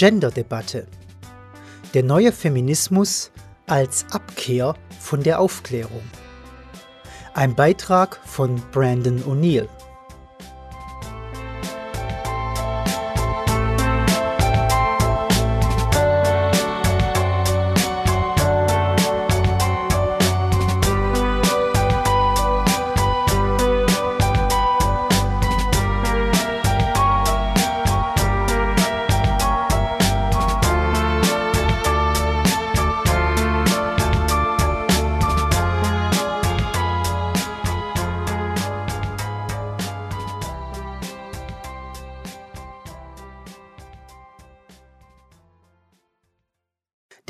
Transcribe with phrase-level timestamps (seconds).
[0.00, 0.86] Gender-Debatte.
[1.92, 3.30] Der neue Feminismus
[3.66, 6.00] als Abkehr von der Aufklärung.
[7.34, 9.68] Ein Beitrag von Brandon O'Neill.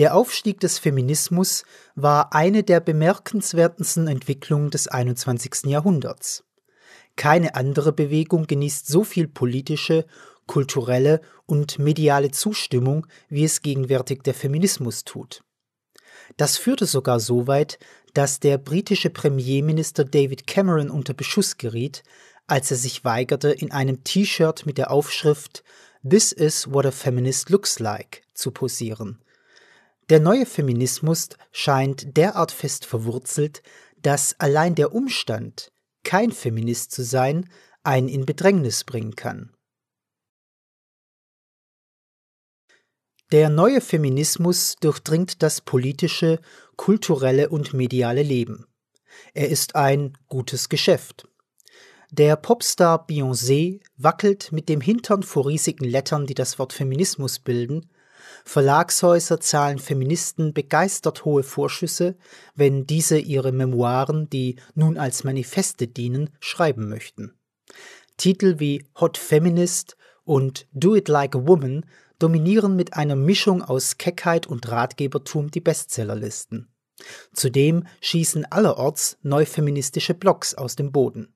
[0.01, 5.67] Der Aufstieg des Feminismus war eine der bemerkenswertesten Entwicklungen des 21.
[5.67, 6.43] Jahrhunderts.
[7.17, 10.07] Keine andere Bewegung genießt so viel politische,
[10.47, 15.45] kulturelle und mediale Zustimmung, wie es gegenwärtig der Feminismus tut.
[16.39, 17.79] Das führte sogar so weit,
[18.15, 22.05] dass der britische Premierminister David Cameron unter Beschuss geriet,
[22.47, 25.63] als er sich weigerte, in einem T-Shirt mit der Aufschrift
[26.09, 29.19] This is what a feminist looks like zu posieren,
[30.11, 33.63] der neue Feminismus scheint derart fest verwurzelt,
[34.03, 35.73] dass allein der Umstand,
[36.03, 37.49] kein Feminist zu sein,
[37.85, 39.55] einen in Bedrängnis bringen kann.
[43.31, 46.41] Der neue Feminismus durchdringt das politische,
[46.75, 48.67] kulturelle und mediale Leben.
[49.35, 51.29] Er ist ein gutes Geschäft.
[52.11, 57.89] Der Popstar Beyoncé wackelt mit dem Hintern vor riesigen Lettern, die das Wort Feminismus bilden,
[58.45, 62.17] Verlagshäuser zahlen Feministen begeistert hohe Vorschüsse,
[62.55, 67.35] wenn diese ihre Memoiren, die nun als Manifeste dienen, schreiben möchten.
[68.17, 71.87] Titel wie Hot Feminist und Do It Like a Woman
[72.19, 76.69] dominieren mit einer Mischung aus Keckheit und Ratgebertum die Bestsellerlisten.
[77.33, 81.35] Zudem schießen allerorts neufeministische Blogs aus dem Boden.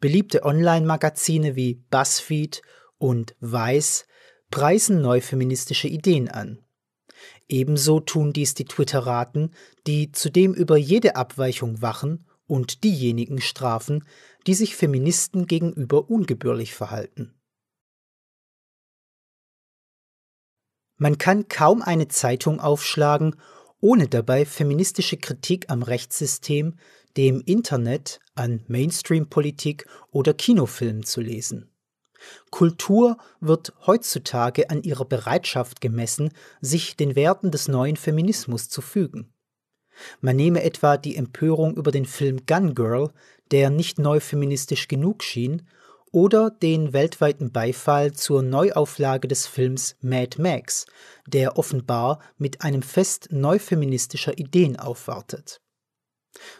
[0.00, 2.62] Beliebte Online-Magazine wie BuzzFeed
[2.98, 4.06] und Vice
[4.50, 6.58] preisen neufeministische Ideen an.
[7.48, 9.52] Ebenso tun dies die Twitteraten,
[9.86, 14.04] die zudem über jede Abweichung wachen und diejenigen strafen,
[14.46, 17.34] die sich Feministen gegenüber ungebührlich verhalten.
[20.96, 23.36] Man kann kaum eine Zeitung aufschlagen,
[23.80, 26.78] ohne dabei feministische Kritik am Rechtssystem,
[27.16, 31.69] dem Internet, an Mainstream-Politik oder Kinofilmen zu lesen.
[32.50, 39.32] Kultur wird heutzutage an ihrer Bereitschaft gemessen, sich den Werten des neuen Feminismus zu fügen.
[40.20, 43.10] Man nehme etwa die Empörung über den Film Gun Girl,
[43.50, 45.66] der nicht neu feministisch genug schien,
[46.12, 50.86] oder den weltweiten Beifall zur Neuauflage des Films Mad Max,
[51.26, 55.60] der offenbar mit einem Fest neufeministischer Ideen aufwartet.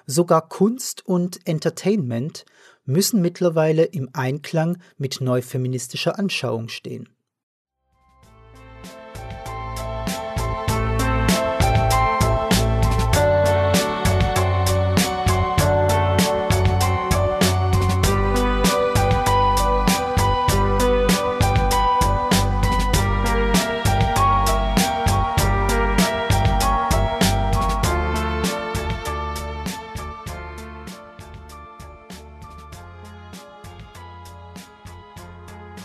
[0.06, 2.44] Sogar Kunst und Entertainment
[2.90, 7.08] müssen mittlerweile im Einklang mit neufeministischer Anschauung stehen.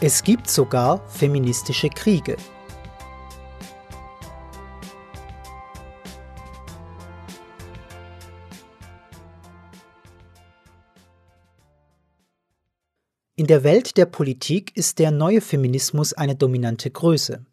[0.08, 2.38] Es gibt sogar feministische Kriege.
[13.36, 17.44] In der Welt der Politik ist der neue Feminismus eine dominante Größe.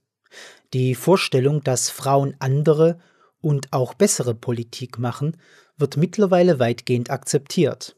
[0.74, 2.98] Die Vorstellung, dass Frauen andere
[3.40, 5.38] und auch bessere Politik machen,
[5.78, 7.96] wird mittlerweile weitgehend akzeptiert.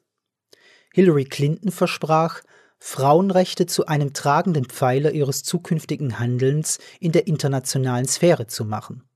[0.92, 2.40] Hillary Clinton versprach,
[2.86, 9.08] Frauenrechte zu einem tragenden Pfeiler ihres zukünftigen Handelns in der internationalen Sphäre zu machen.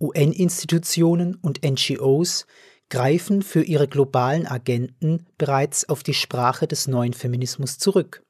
[0.00, 2.46] UN-Institutionen und NGOs
[2.88, 8.24] greifen für ihre globalen Agenten bereits auf die Sprache des neuen Feminismus zurück.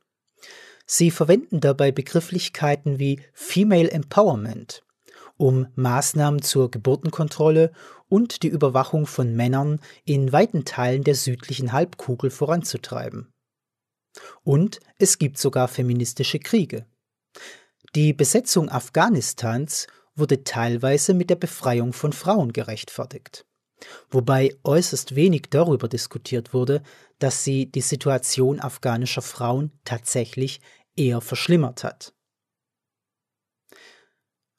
[0.85, 4.83] Sie verwenden dabei Begrifflichkeiten wie Female Empowerment,
[5.37, 7.71] um Maßnahmen zur Geburtenkontrolle
[8.09, 13.33] und die Überwachung von Männern in weiten Teilen der südlichen Halbkugel voranzutreiben.
[14.43, 16.87] Und es gibt sogar feministische Kriege.
[17.95, 23.47] Die Besetzung Afghanistans wurde teilweise mit der Befreiung von Frauen gerechtfertigt,
[24.11, 26.83] wobei äußerst wenig darüber diskutiert wurde,
[27.19, 30.61] dass sie die Situation afghanischer Frauen tatsächlich
[30.97, 32.15] eher verschlimmert hat.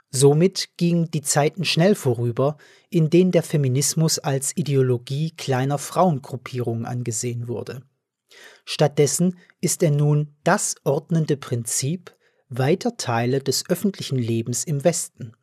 [0.09, 2.57] Somit gingen die Zeiten schnell vorüber,
[2.89, 7.83] in denen der Feminismus als Ideologie kleiner Frauengruppierungen angesehen wurde.
[8.73, 12.15] Stattdessen ist er nun das ordnende Prinzip
[12.47, 15.35] weiter Teile des öffentlichen Lebens im Westen.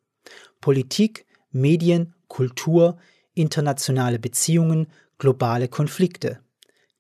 [0.63, 2.99] Politik, Medien, Kultur,
[3.35, 6.43] internationale Beziehungen, globale Konflikte.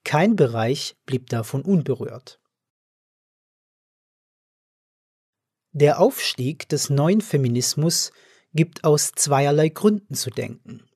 [0.04, 2.38] Kein Bereich blieb davon unberührt.
[5.72, 8.12] Der Aufstieg des neuen Feminismus
[8.52, 10.90] gibt aus zweierlei Gründen zu denken.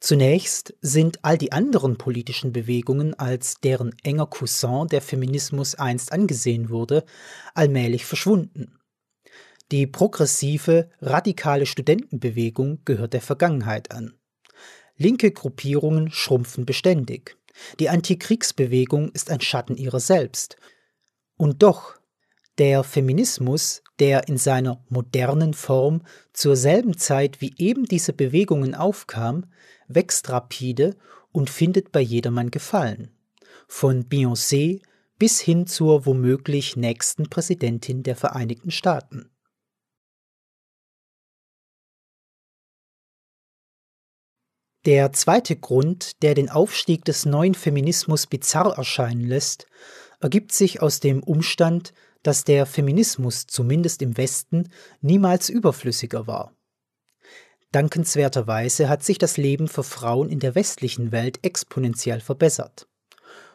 [0.00, 6.70] Zunächst sind all die anderen politischen Bewegungen, als deren enger Cousin der Feminismus einst angesehen
[6.70, 7.04] wurde,
[7.54, 8.78] allmählich verschwunden.
[9.72, 14.14] Die progressive, radikale Studentenbewegung gehört der Vergangenheit an.
[14.96, 17.36] Linke Gruppierungen schrumpfen beständig.
[17.80, 20.56] Die Antikriegsbewegung ist ein Schatten ihrer selbst.
[21.36, 21.97] Und doch
[22.58, 26.02] der Feminismus, der in seiner modernen Form
[26.32, 29.46] zur selben Zeit wie eben diese Bewegungen aufkam,
[29.86, 30.96] wächst rapide
[31.32, 33.10] und findet bei jedermann Gefallen.
[33.66, 34.82] Von Beyoncé
[35.18, 39.30] bis hin zur womöglich nächsten Präsidentin der Vereinigten Staaten.
[44.84, 49.66] Der zweite Grund, der den Aufstieg des neuen Feminismus bizarr erscheinen lässt,
[50.20, 51.92] ergibt sich aus dem Umstand,
[52.28, 54.68] dass der Feminismus zumindest im Westen
[55.00, 56.52] niemals überflüssiger war.
[57.72, 62.86] Dankenswerterweise hat sich das Leben für Frauen in der westlichen Welt exponentiell verbessert.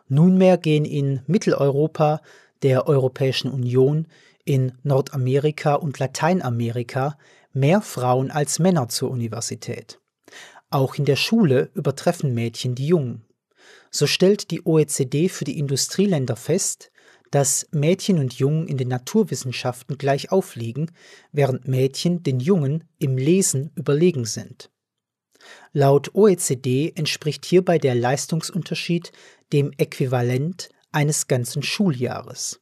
[0.07, 2.21] Nunmehr gehen in Mitteleuropa,
[2.63, 4.07] der Europäischen Union,
[4.43, 7.15] in Nordamerika und Lateinamerika
[7.53, 9.99] mehr Frauen als Männer zur Universität.
[10.71, 13.23] Auch in der Schule übertreffen Mädchen die Jungen.
[13.91, 16.89] So stellt die OECD für die Industrieländer fest,
[17.33, 20.91] dass Mädchen und Jungen in den Naturwissenschaften gleich aufliegen,
[21.31, 24.69] während Mädchen den Jungen im Lesen überlegen sind.
[25.71, 29.11] Laut OECD entspricht hierbei der Leistungsunterschied
[29.51, 32.61] dem Äquivalent eines ganzen Schuljahres.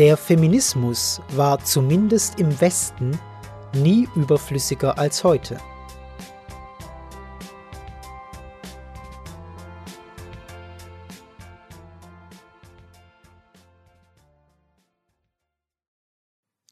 [0.00, 3.20] Der Feminismus war zumindest im Westen
[3.74, 5.58] nie überflüssiger als heute.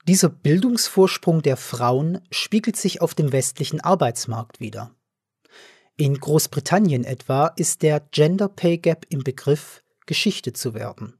[0.05, 4.94] Dieser Bildungsvorsprung der Frauen spiegelt sich auf dem westlichen Arbeitsmarkt wider.
[5.99, 11.18] In Großbritannien etwa ist der Gender Pay Gap im Begriff, Geschichte zu werden.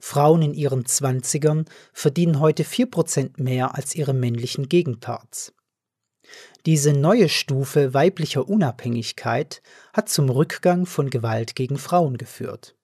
[0.00, 5.52] Frauen in ihren Zwanzigern verdienen heute 4% mehr als ihre männlichen Gegenparts.
[6.64, 12.74] Diese neue Stufe weiblicher Unabhängigkeit hat zum Rückgang von Gewalt gegen Frauen geführt.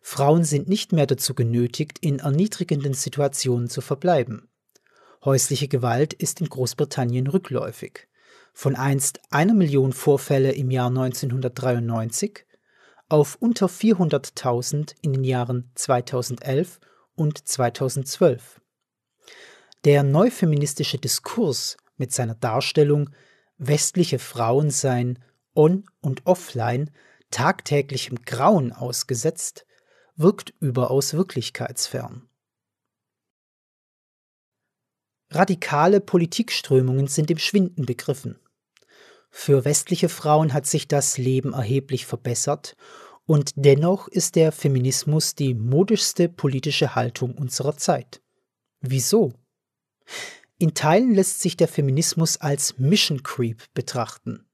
[0.00, 4.48] Frauen sind nicht mehr dazu genötigt, in erniedrigenden Situationen zu verbleiben.
[5.24, 8.08] Häusliche Gewalt ist in Großbritannien rückläufig.
[8.54, 12.46] Von einst einer Million Vorfälle im Jahr 1993
[13.08, 16.80] auf unter 400.000 in den Jahren 2011
[17.14, 18.60] und 2012.
[19.84, 23.10] Der neufeministische Diskurs mit seiner Darstellung,
[23.56, 25.18] westliche Frauen seien
[25.54, 26.90] on und offline
[27.30, 29.66] tagtäglichem Grauen ausgesetzt,
[30.16, 32.28] wirkt überaus wirklichkeitsfern.
[35.30, 38.38] Radikale Politikströmungen sind im Schwinden begriffen.
[39.30, 42.76] Für westliche Frauen hat sich das Leben erheblich verbessert
[43.26, 48.22] und dennoch ist der Feminismus die modischste politische Haltung unserer Zeit.
[48.80, 49.32] Wieso?
[50.58, 54.48] In Teilen lässt sich der Feminismus als Mission Creep betrachten.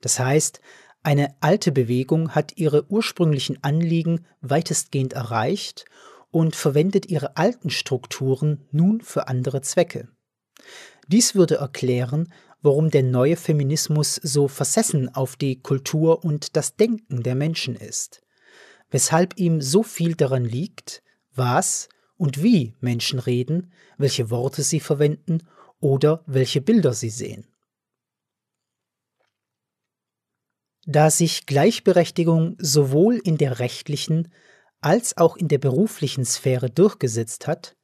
[0.00, 0.60] Das heißt,
[1.02, 5.84] eine alte Bewegung hat ihre ursprünglichen Anliegen weitestgehend erreicht
[6.30, 10.08] und verwendet ihre alten Strukturen nun für andere Zwecke.
[11.06, 12.32] Dies würde erklären,
[12.64, 18.22] warum der neue Feminismus so versessen auf die Kultur und das Denken der Menschen ist,
[18.90, 21.02] weshalb ihm so viel daran liegt,
[21.34, 25.42] was und wie Menschen reden, welche Worte sie verwenden
[25.78, 27.46] oder welche Bilder sie sehen.
[30.86, 34.32] Da sich Gleichberechtigung sowohl in der rechtlichen
[34.80, 37.76] als auch in der beruflichen Sphäre durchgesetzt hat,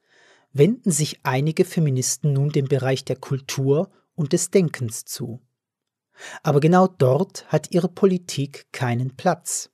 [0.53, 3.91] wenden sich einige Feministen nun dem Bereich der Kultur
[4.21, 5.41] und des Denkens zu.
[6.43, 9.71] Aber genau dort hat ihre Politik keinen Platz.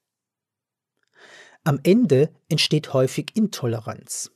[1.66, 4.32] Am Ende entsteht häufig Intoleranz.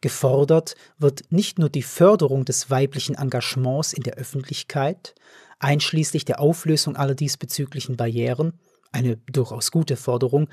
[0.00, 5.14] Gefordert wird nicht nur die Förderung des weiblichen Engagements in der Öffentlichkeit,
[5.58, 8.58] einschließlich der Auflösung aller diesbezüglichen Barrieren,
[8.90, 10.48] eine durchaus gute Forderung,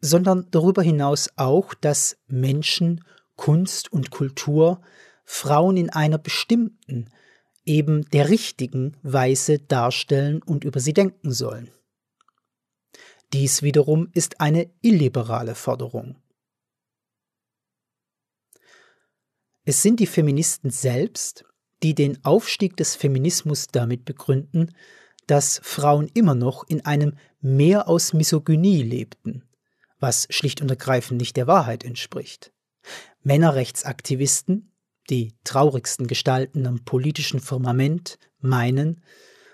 [0.00, 3.04] sondern darüber hinaus auch, dass Menschen,
[3.36, 4.80] Kunst und Kultur
[5.24, 7.10] Frauen in einer bestimmten,
[7.64, 11.70] eben der richtigen Weise darstellen und über sie denken sollen.
[13.32, 16.16] Dies wiederum ist eine illiberale Forderung.
[19.64, 21.44] Es sind die Feministen selbst,
[21.82, 24.74] die den Aufstieg des Feminismus damit begründen,
[25.26, 29.42] dass Frauen immer noch in einem Meer aus Misogynie lebten,
[29.98, 32.52] was schlicht und ergreifend nicht der Wahrheit entspricht.
[33.22, 34.73] Männerrechtsaktivisten,
[35.10, 39.02] die traurigsten Gestalten am politischen Firmament, meinen,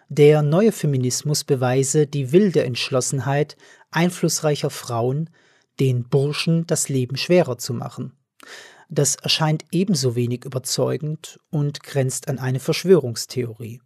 [0.08, 3.56] der neue Feminismus beweise die wilde Entschlossenheit
[3.90, 5.30] einflussreicher Frauen,
[5.78, 8.12] den Burschen das Leben schwerer zu machen.
[8.88, 13.80] Das erscheint ebenso wenig überzeugend und grenzt an eine Verschwörungstheorie.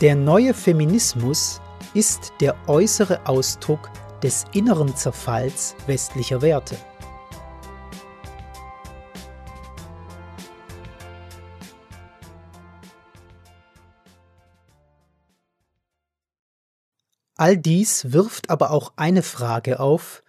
[0.00, 1.60] Der neue Feminismus
[1.92, 3.90] ist der äußere Ausdruck
[4.22, 6.76] des inneren Zerfalls westlicher Werte.
[17.34, 20.22] All dies wirft aber auch eine Frage auf,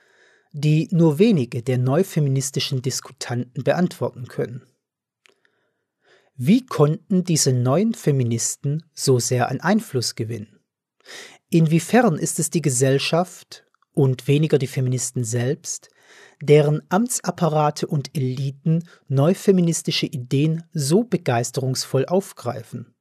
[0.52, 4.69] die nur wenige der neufeministischen Diskutanten beantworten können.
[6.42, 10.62] Wie konnten diese neuen Feministen so sehr an Einfluss gewinnen?
[11.50, 15.90] Inwiefern ist es die Gesellschaft und weniger die Feministen selbst,
[16.42, 22.96] deren Amtsapparate und Eliten neufeministische Ideen so begeisterungsvoll aufgreifen?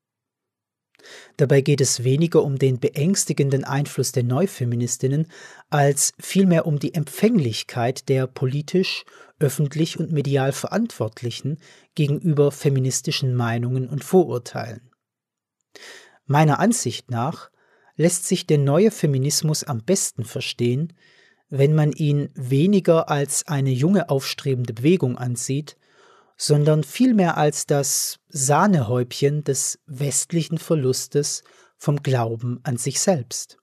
[1.37, 5.27] Dabei geht es weniger um den beängstigenden Einfluss der Neufeministinnen,
[5.71, 9.05] als vielmehr um die Empfänglichkeit der politisch,
[9.39, 11.59] öffentlich und medial Verantwortlichen
[11.95, 14.91] gegenüber feministischen Meinungen und Vorurteilen.
[16.27, 17.51] Meiner Ansicht nach
[17.97, 20.93] lässt sich der neue Feminismus am besten verstehen,
[21.49, 25.78] wenn man ihn weniger als eine junge aufstrebende Bewegung ansieht,
[26.39, 31.43] sondern vielmehr als das Sahnehäubchen des westlichen Verlustes
[31.77, 33.59] vom Glauben an sich selbst.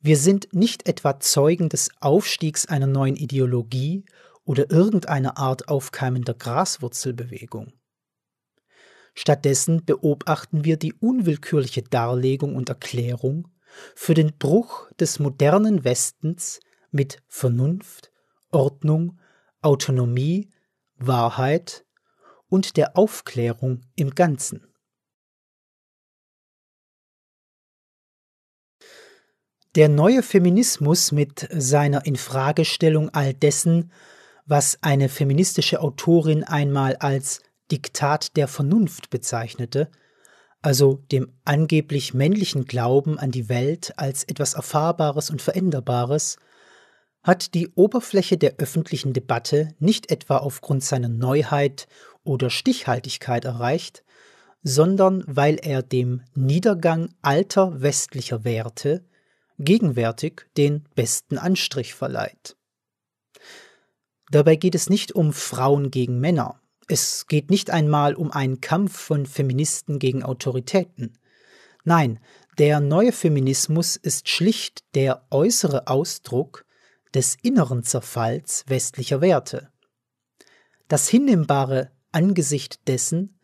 [0.00, 4.04] Wir sind nicht etwa Zeugen des Aufstiegs einer neuen Ideologie
[4.44, 7.72] oder irgendeiner Art aufkeimender Graswurzelbewegung.
[9.14, 13.48] Stattdessen beobachten wir die unwillkürliche Darlegung und Erklärung
[13.94, 18.10] für den Bruch des modernen Westens mit Vernunft,
[18.50, 19.18] Ordnung
[19.62, 20.50] Autonomie,
[20.96, 21.84] Wahrheit
[22.48, 24.66] und der Aufklärung im Ganzen.
[29.74, 33.92] Der neue Feminismus mit seiner Infragestellung all dessen,
[34.46, 39.90] was eine feministische Autorin einmal als Diktat der Vernunft bezeichnete,
[40.62, 46.38] also dem angeblich männlichen Glauben an die Welt als etwas Erfahrbares und Veränderbares,
[47.28, 51.86] hat die Oberfläche der öffentlichen Debatte nicht etwa aufgrund seiner Neuheit
[52.24, 54.02] oder Stichhaltigkeit erreicht,
[54.62, 59.04] sondern weil er dem Niedergang alter westlicher Werte
[59.58, 62.56] gegenwärtig den besten Anstrich verleiht.
[64.30, 68.98] Dabei geht es nicht um Frauen gegen Männer, es geht nicht einmal um einen Kampf
[68.98, 71.18] von Feministen gegen Autoritäten.
[71.84, 72.20] Nein,
[72.56, 76.64] der neue Feminismus ist schlicht der äußere Ausdruck
[77.14, 79.70] des inneren Zerfalls westlicher Werte.
[80.88, 83.38] Das Hinnehmbare angesichts dessen,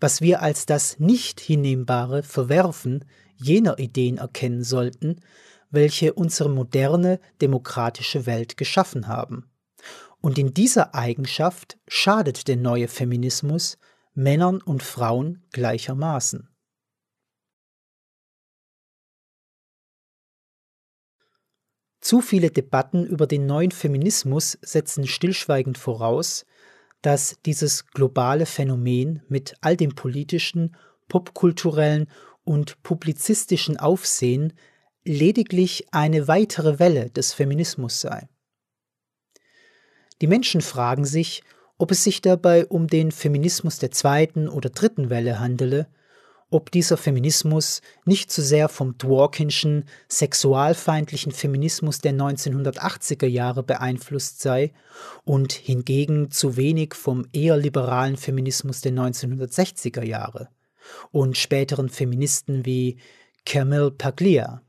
[0.00, 3.04] was wir als das Nicht-Hinnehmbare verwerfen,
[3.36, 5.20] jener Ideen erkennen sollten,
[5.70, 9.50] welche unsere moderne demokratische Welt geschaffen haben.
[10.20, 13.78] Und in dieser Eigenschaft schadet der neue Feminismus
[14.14, 16.48] Männern und Frauen gleichermaßen.
[22.04, 26.44] Zu viele Debatten über den neuen Feminismus setzen stillschweigend voraus,
[27.00, 30.76] dass dieses globale Phänomen mit all dem politischen,
[31.08, 32.08] popkulturellen
[32.44, 34.52] und publizistischen Aufsehen
[35.02, 38.28] lediglich eine weitere Welle des Feminismus sei.
[40.20, 41.42] Die Menschen fragen sich,
[41.78, 45.88] ob es sich dabei um den Feminismus der zweiten oder dritten Welle handele,
[46.54, 54.72] ob dieser Feminismus nicht zu sehr vom Dworkinschen, sexualfeindlichen Feminismus der 1980er Jahre beeinflusst sei
[55.24, 60.48] und hingegen zu wenig vom eher liberalen Feminismus der 1960er Jahre
[61.10, 62.98] und späteren Feministen wie
[63.44, 64.62] Camille Paglia.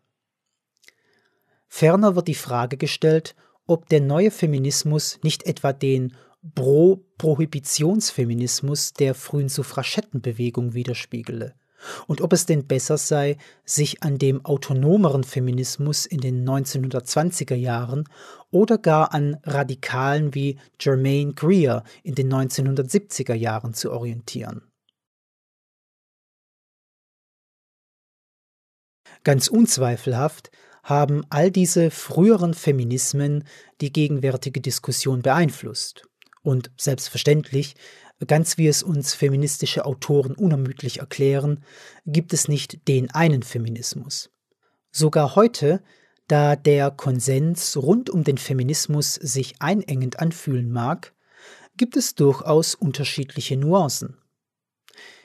[1.68, 3.36] Ferner wird die Frage gestellt,
[3.68, 6.15] ob der neue Feminismus nicht etwa den
[6.56, 11.54] Pro-Prohibitionsfeminismus der frühen Suffragettenbewegung widerspiegele
[12.08, 18.08] und ob es denn besser sei, sich an dem autonomeren Feminismus in den 1920er Jahren
[18.51, 24.62] oder gar an Radikalen wie Germaine Greer in den 1970er Jahren zu orientieren.
[29.24, 30.51] Ganz unzweifelhaft
[30.84, 33.44] haben all diese früheren Feminismen
[33.82, 36.08] die gegenwärtige Diskussion beeinflusst.
[36.44, 37.74] Und selbstverständlich
[38.25, 41.63] Ganz wie es uns feministische Autoren unermüdlich erklären,
[42.05, 44.31] gibt es nicht den einen Feminismus.
[44.91, 45.84] Sogar heute,
[46.27, 51.13] da der Konsens rund um den Feminismus sich einengend anfühlen mag,
[51.75, 54.17] gibt es durchaus unterschiedliche Nuancen.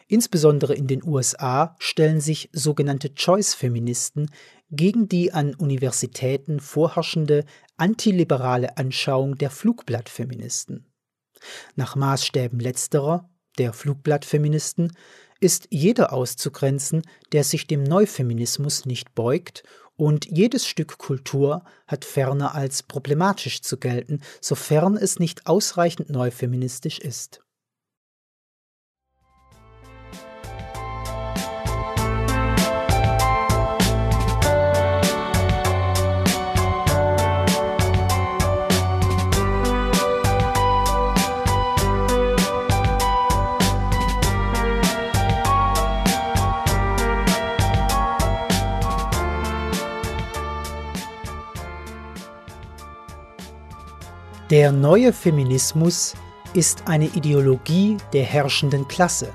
[0.08, 4.28] Insbesondere in den USA stellen sich sogenannte Choice-Feministen
[4.72, 7.44] gegen die an Universitäten vorherrschende
[7.76, 10.89] antiliberale Anschauung der Flugblattfeministen.
[11.76, 14.92] Nach Maßstäben letzterer, der Flugblattfeministen,
[15.40, 19.62] ist jeder auszugrenzen, der sich dem Neufeminismus nicht beugt,
[19.96, 26.98] und jedes Stück Kultur hat ferner als problematisch zu gelten, sofern es nicht ausreichend neufeministisch
[26.98, 27.42] ist.
[54.50, 56.16] Der neue Feminismus
[56.54, 59.32] ist eine Ideologie der herrschenden Klasse.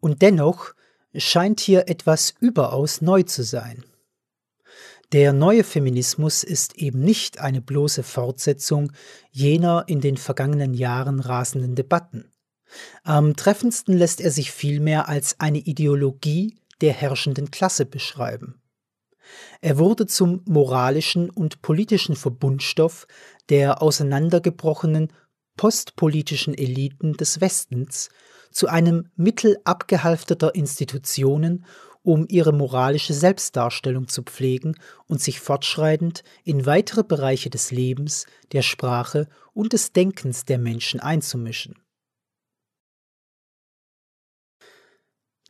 [0.00, 0.74] Und dennoch
[1.16, 3.86] scheint hier etwas überaus neu zu sein.
[5.12, 8.92] Der neue Feminismus ist eben nicht eine bloße Fortsetzung
[9.30, 12.33] jener in den vergangenen Jahren rasenden Debatten.
[13.02, 18.60] Am treffendsten lässt er sich vielmehr als eine Ideologie der herrschenden Klasse beschreiben.
[19.60, 23.06] Er wurde zum moralischen und politischen Verbundstoff
[23.48, 25.12] der auseinandergebrochenen
[25.56, 28.10] postpolitischen Eliten des Westens,
[28.50, 31.64] zu einem Mittel abgehalfterter Institutionen,
[32.02, 38.62] um ihre moralische Selbstdarstellung zu pflegen und sich fortschreitend in weitere Bereiche des Lebens, der
[38.62, 41.76] Sprache und des Denkens der Menschen einzumischen.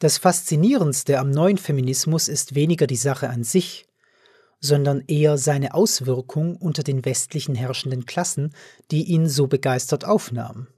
[0.05, 3.87] Das Faszinierendste am neuen Feminismus ist weniger die Sache an sich,
[4.61, 8.55] sondern eher seine Auswirkung unter den westlichen herrschenden Klassen,
[8.91, 10.69] die ihn so begeistert aufnahmen.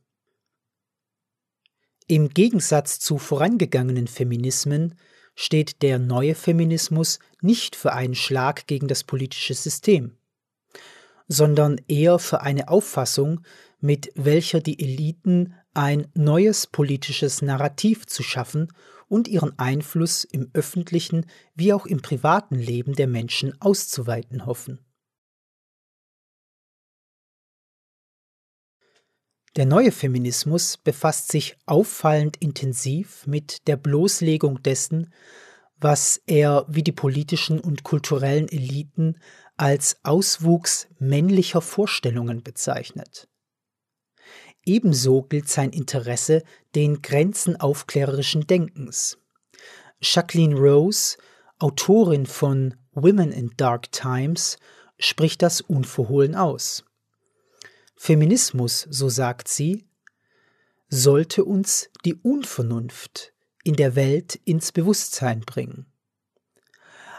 [2.07, 4.95] Im Gegensatz zu vorangegangenen Feminismen
[5.35, 10.17] steht der neue Feminismus nicht für einen Schlag gegen das politische System,
[11.27, 13.41] sondern eher für eine Auffassung,
[13.81, 18.69] mit welcher die Eliten ein neues politisches Narrativ zu schaffen
[19.09, 24.81] und ihren Einfluss im öffentlichen wie auch im privaten Leben der Menschen auszuweiten hoffen.
[29.57, 35.15] Der neue Feminismus befasst sich auffallend intensiv mit der Bloßlegung dessen,
[35.79, 39.19] was er wie die politischen und kulturellen Eliten
[39.57, 43.29] als Auswuchs männlicher Vorstellungen bezeichnet.
[44.67, 46.43] Ebenso gilt sein Interesse
[46.75, 49.17] den Grenzen aufklärerischen Denkens.
[50.03, 51.17] Jacqueline Rose,
[51.59, 54.59] Autorin von Women in Dark Times,
[54.99, 56.85] spricht das unverhohlen aus.
[57.97, 59.87] Feminismus, so sagt sie,
[60.89, 63.33] sollte uns die Unvernunft
[63.65, 65.87] in der Welt ins Bewusstsein bringen.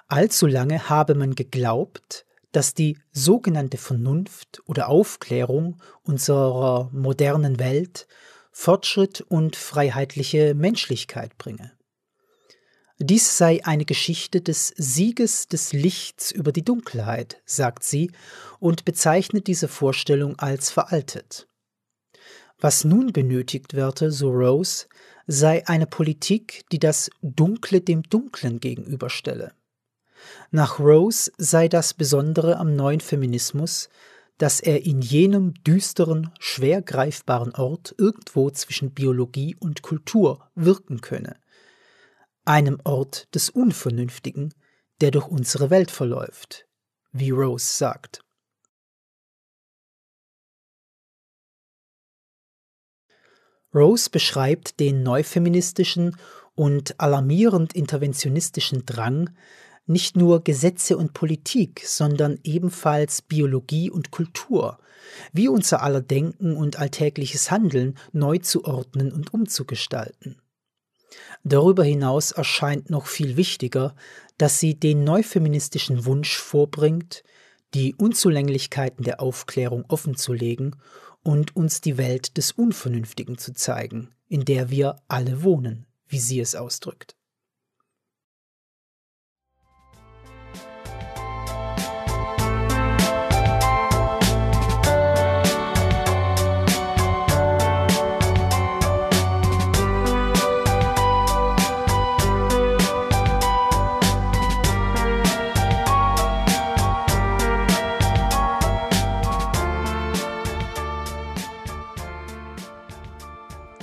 [0.07, 8.07] Allzu lange habe man geglaubt, dass die sogenannte Vernunft oder Aufklärung unserer modernen Welt
[8.51, 11.73] Fortschritt und freiheitliche Menschlichkeit bringe.
[12.99, 18.11] Dies sei eine Geschichte des Sieges des Lichts über die Dunkelheit, sagt sie
[18.59, 21.47] und bezeichnet diese Vorstellung als veraltet.
[22.59, 24.87] Was nun benötigt werde, so Rose,
[25.27, 29.53] sei eine Politik, die das Dunkle dem Dunklen gegenüberstelle.
[30.51, 33.89] Nach Rose sei das Besondere am neuen Feminismus,
[34.37, 41.37] dass er in jenem düsteren, schwer greifbaren Ort irgendwo zwischen Biologie und Kultur wirken könne,
[42.45, 44.53] einem Ort des Unvernünftigen,
[45.01, 46.67] der durch unsere Welt verläuft,
[47.11, 48.21] wie Rose sagt.
[53.73, 56.15] Rose beschreibt den neufeministischen
[56.55, 59.29] und alarmierend interventionistischen Drang,
[59.87, 64.79] nicht nur Gesetze und Politik, sondern ebenfalls Biologie und Kultur,
[65.33, 70.41] wie unser aller Denken und alltägliches Handeln neu zu ordnen und umzugestalten.
[71.43, 73.95] Darüber hinaus erscheint noch viel wichtiger,
[74.37, 77.23] dass sie den neufeministischen Wunsch vorbringt,
[77.73, 80.75] die Unzulänglichkeiten der Aufklärung offenzulegen
[81.23, 86.39] und uns die Welt des Unvernünftigen zu zeigen, in der wir alle wohnen, wie sie
[86.39, 87.16] es ausdrückt.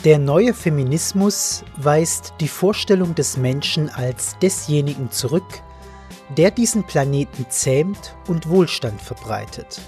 [0.05, 5.62] Der neue Feminismus weist die Vorstellung des Menschen als desjenigen zurück,
[6.37, 9.81] der diesen Planeten zähmt und Wohlstand verbreitet.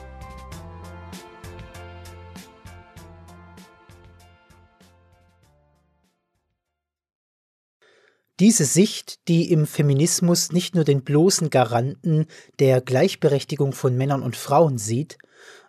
[8.41, 12.25] Diese Sicht, die im Feminismus nicht nur den bloßen Garanten
[12.59, 15.19] der Gleichberechtigung von Männern und Frauen sieht,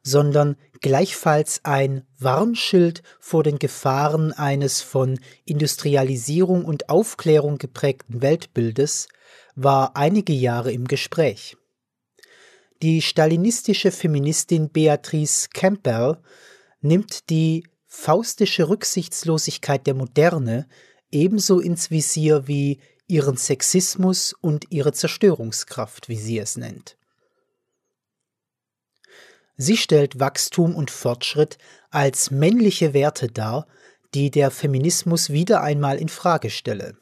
[0.03, 9.07] sondern gleichfalls ein Warnschild vor den Gefahren eines von Industrialisierung und Aufklärung geprägten Weltbildes,
[9.55, 11.57] war einige Jahre im Gespräch.
[12.81, 16.17] Die stalinistische Feministin Beatrice Campbell
[16.81, 20.67] nimmt die faustische Rücksichtslosigkeit der Moderne
[21.11, 26.96] ebenso ins Visier wie ihren Sexismus und ihre Zerstörungskraft, wie sie es nennt.
[29.57, 31.57] Sie stellt Wachstum und Fortschritt
[31.89, 33.67] als männliche Werte dar,
[34.13, 36.97] die der Feminismus wieder einmal in Frage stelle.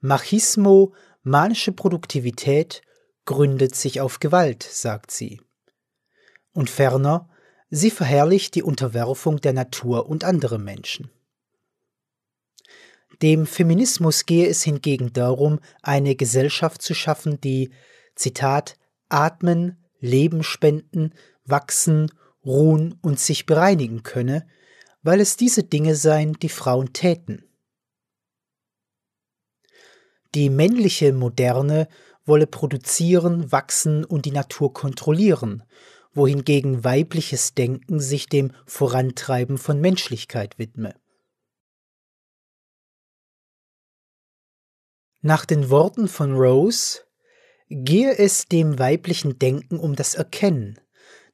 [0.00, 2.82] Machismo, manische Produktivität,
[3.26, 5.40] gründet sich auf Gewalt, sagt sie.
[6.52, 7.28] Und ferner,
[7.68, 11.10] sie verherrlicht die Unterwerfung der Natur und anderer Menschen.
[13.22, 17.70] Dem Feminismus gehe es hingegen darum, eine Gesellschaft zu schaffen, die,
[18.14, 18.76] Zitat,
[19.08, 22.10] atmen, Leben spenden, wachsen,
[22.44, 24.46] ruhen und sich bereinigen könne,
[25.02, 27.44] weil es diese Dinge seien, die Frauen täten.
[30.34, 31.88] Die männliche Moderne
[32.24, 35.62] wolle produzieren, wachsen und die Natur kontrollieren,
[36.12, 40.94] wohingegen weibliches Denken sich dem Vorantreiben von Menschlichkeit widme.
[45.20, 47.05] Nach den Worten von Rose
[47.68, 50.78] gehe es dem weiblichen Denken um das Erkennen,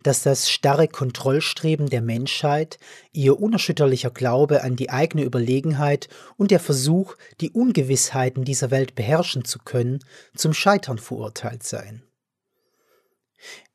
[0.03, 2.79] dass das starre Kontrollstreben der Menschheit,
[3.13, 9.45] ihr unerschütterlicher Glaube an die eigene Überlegenheit und der Versuch, die Ungewissheiten dieser Welt beherrschen
[9.45, 10.01] zu können,
[10.35, 12.03] zum Scheitern verurteilt seien.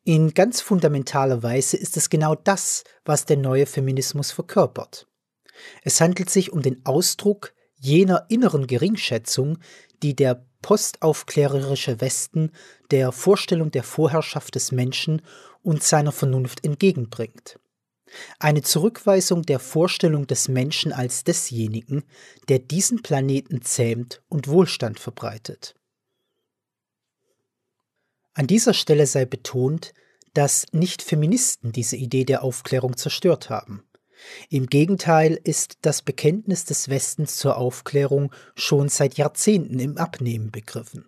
[0.04, 5.08] In ganz fundamentaler Weise ist es genau das, was der neue Feminismus verkörpert.
[5.84, 9.60] Es handelt sich um den Ausdruck jener inneren Geringschätzung,
[10.04, 12.52] die der postaufklärerische Westen
[12.92, 15.22] der Vorstellung der Vorherrschaft des Menschen
[15.64, 17.60] und seiner Vernunft entgegenbringt.
[18.40, 22.04] Eine Zurückweisung der Vorstellung des Menschen als desjenigen,
[22.48, 25.76] der diesen Planeten zähmt und Wohlstand verbreitet.
[28.34, 29.94] An dieser Stelle sei betont,
[30.34, 33.84] dass nicht Feministen diese Idee der Aufklärung zerstört haben.
[34.50, 41.06] Im Gegenteil ist das Bekenntnis des Westens zur Aufklärung schon seit Jahrzehnten im Abnehmen begriffen.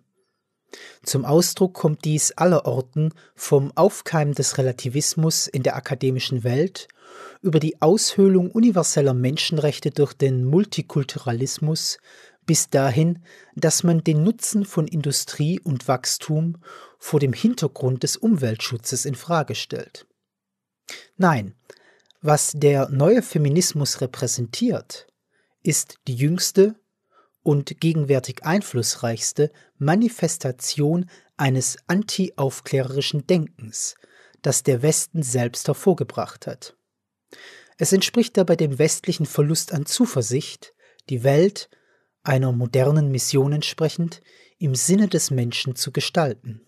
[1.02, 6.86] Zum Ausdruck kommt dies allerorten vom Aufkeimen des Relativismus in der akademischen Welt
[7.42, 11.98] über die Aushöhlung universeller Menschenrechte durch den Multikulturalismus
[12.46, 13.20] bis dahin,
[13.54, 16.58] dass man den Nutzen von Industrie und Wachstum
[16.98, 20.06] vor dem Hintergrund des Umweltschutzes in Frage stellt.
[21.16, 21.54] Nein,
[22.20, 25.06] was der neue Feminismus repräsentiert,
[25.62, 26.74] ist die jüngste
[27.42, 33.94] und gegenwärtig einflussreichste Manifestation eines anti-aufklärerischen Denkens,
[34.42, 36.76] das der Westen selbst hervorgebracht hat.
[37.78, 40.74] Es entspricht dabei dem westlichen Verlust an Zuversicht,
[41.08, 41.70] die Welt,
[42.22, 44.20] einer modernen Mission entsprechend,
[44.58, 46.60] im Sinne des Menschen zu gestalten.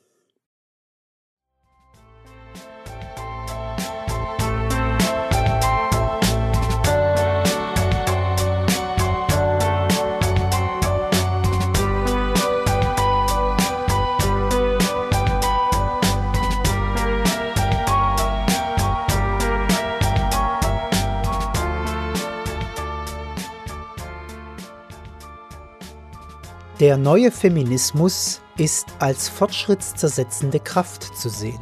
[26.82, 31.60] Der neue Feminismus ist als fortschrittszersetzende Kraft zu sehen.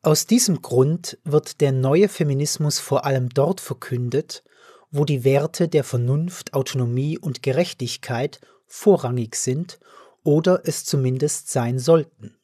[0.00, 4.42] Aus diesem Grund wird der neue Feminismus vor allem dort verkündet,
[4.90, 9.78] wo die Werte der Vernunft, Autonomie und Gerechtigkeit vorrangig sind
[10.24, 12.39] oder es zumindest sein sollten.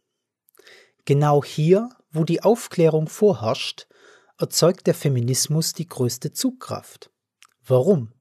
[1.06, 3.86] Genau hier, wo die Aufklärung vorherrscht,
[4.38, 7.10] erzeugt der Feminismus die größte Zugkraft.
[7.64, 8.12] Warum?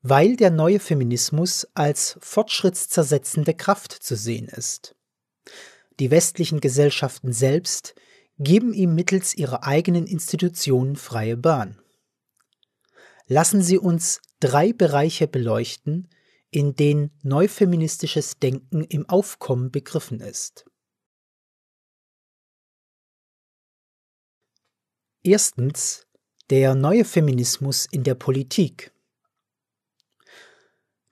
[0.00, 4.94] Weil der neue Feminismus als fortschrittszersetzende Kraft zu sehen ist.
[5.98, 7.94] Die westlichen Gesellschaften selbst
[8.38, 11.76] geben ihm mittels ihrer eigenen Institutionen freie Bahn.
[13.26, 16.08] Lassen Sie uns drei Bereiche beleuchten,
[16.50, 20.69] in denen neufeministisches Denken im Aufkommen begriffen ist.
[25.22, 26.06] Erstens
[26.48, 28.90] der neue Feminismus in der Politik.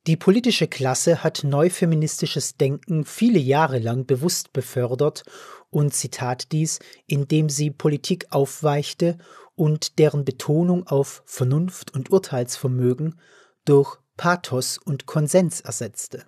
[0.06, 5.24] Die politische Klasse hat neufeministisches Denken viele Jahre lang bewusst befördert
[5.68, 9.18] und Zitat dies, indem sie Politik aufweichte
[9.54, 13.20] und deren Betonung auf Vernunft und Urteilsvermögen
[13.66, 16.24] durch Pathos und Konsens ersetzte.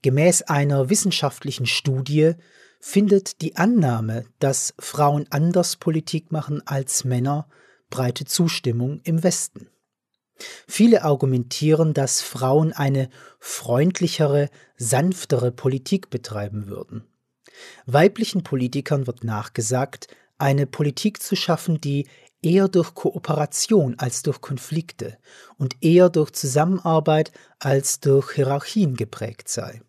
[0.00, 2.34] Gemäß einer wissenschaftlichen Studie
[2.78, 7.48] findet die Annahme, dass Frauen anders Politik machen als Männer,
[7.90, 9.68] breite Zustimmung im Westen.
[10.66, 13.08] Viele argumentieren, dass Frauen eine
[13.40, 17.04] freundlichere, sanftere Politik betreiben würden.
[17.86, 20.06] Weiblichen Politikern wird nachgesagt,
[20.38, 22.06] eine Politik zu schaffen, die
[22.40, 25.18] eher durch Kooperation als durch Konflikte
[25.56, 29.82] und eher durch Zusammenarbeit als durch Hierarchien geprägt sei.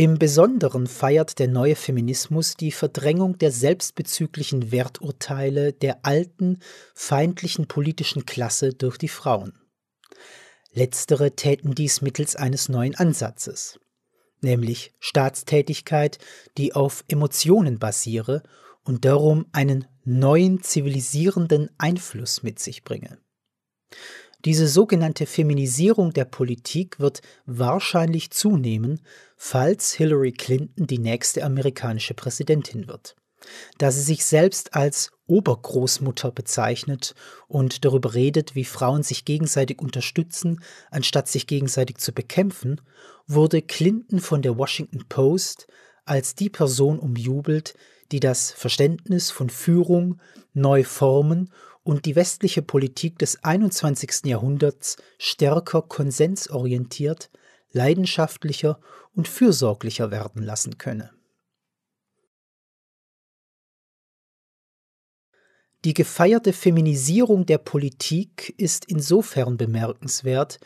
[0.00, 6.60] Im Besonderen feiert der neue Feminismus die Verdrängung der selbstbezüglichen Werturteile der alten,
[6.94, 9.60] feindlichen politischen Klasse durch die Frauen.
[10.72, 13.78] Letztere täten dies mittels eines neuen Ansatzes,
[14.40, 16.16] nämlich Staatstätigkeit,
[16.56, 18.42] die auf Emotionen basiere
[18.82, 23.18] und darum einen neuen zivilisierenden Einfluss mit sich bringe.
[24.44, 29.00] Diese sogenannte Feminisierung der Politik wird wahrscheinlich zunehmen,
[29.36, 33.16] falls Hillary Clinton die nächste amerikanische Präsidentin wird.
[33.78, 37.14] Da sie sich selbst als Obergroßmutter bezeichnet
[37.48, 42.80] und darüber redet, wie Frauen sich gegenseitig unterstützen, anstatt sich gegenseitig zu bekämpfen,
[43.26, 45.68] wurde Clinton von der Washington Post
[46.04, 47.74] als die Person umjubelt,
[48.10, 50.20] die das Verständnis von Führung
[50.52, 51.50] neu formen
[51.90, 54.26] und die westliche Politik des 21.
[54.26, 57.30] Jahrhunderts stärker konsensorientiert,
[57.72, 58.78] leidenschaftlicher
[59.16, 61.10] und fürsorglicher werden lassen könne.
[65.84, 70.60] Die gefeierte Feminisierung der Politik ist insofern bemerkenswert,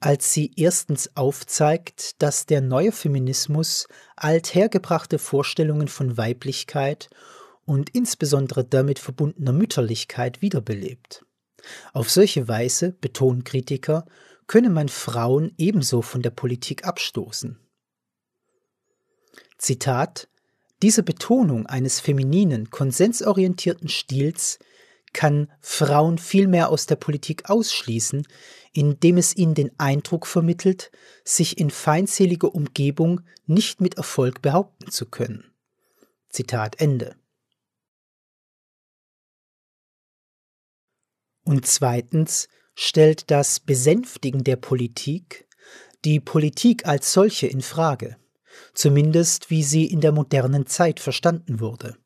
[0.00, 7.08] als sie erstens aufzeigt, dass der neue Feminismus althergebrachte Vorstellungen von Weiblichkeit
[7.66, 11.26] und insbesondere damit verbundener Mütterlichkeit wiederbelebt.
[11.92, 14.06] Auf solche Weise, betonen Kritiker,
[14.46, 17.58] könne man Frauen ebenso von der Politik abstoßen.
[19.58, 20.28] Zitat
[20.82, 24.58] Diese Betonung eines femininen, konsensorientierten Stils
[25.12, 28.26] kann Frauen vielmehr aus der Politik ausschließen,
[28.72, 30.92] indem es ihnen den Eindruck vermittelt,
[31.24, 35.44] sich in feindseliger Umgebung nicht mit Erfolg behaupten zu können.
[36.28, 37.16] Zitat Ende.
[41.46, 45.46] Und zweitens stellt das Besänftigen der Politik
[46.04, 48.16] die Politik als solche in Frage,
[48.74, 51.96] zumindest wie sie in der modernen Zeit verstanden wurde,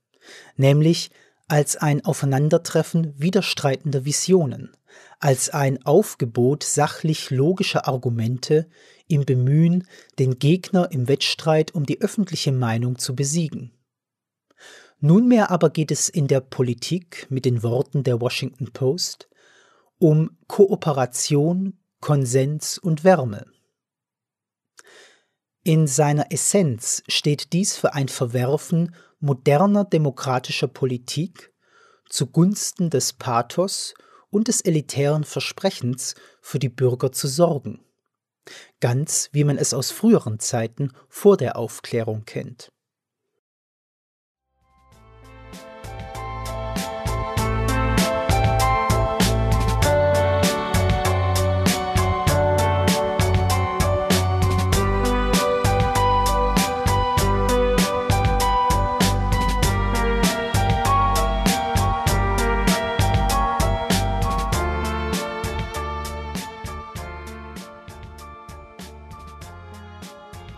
[0.57, 1.11] nämlich
[1.49, 4.73] als ein Aufeinandertreffen widerstreitender Visionen,
[5.21, 8.69] als ein Aufgebot sachlich logischer Argumente
[9.09, 9.87] im Bemühen,
[10.19, 13.73] den Gegner im Wettstreit um die öffentliche Meinung zu besiegen.
[15.01, 19.30] Nunmehr aber geht es in der Politik mit den Worten der Washington Post
[20.01, 23.47] um Kooperation, Konsens und Wärme.
[25.63, 31.53] In seiner Essenz steht dies für ein Verwerfen moderner demokratischer Politik
[32.09, 33.95] zugunsten des Pathos
[34.31, 37.81] und des elitären Versprechens, für die Bürger zu sorgen.
[38.81, 42.73] Ganz wie man es aus früheren Zeiten vor der Aufklärung kennt.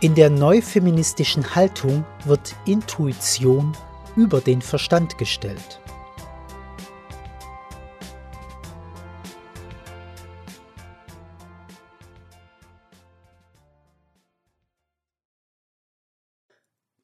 [0.03, 3.77] In der neufeministischen Haltung wird Intuition
[4.17, 5.81] über den Verstand gestellt.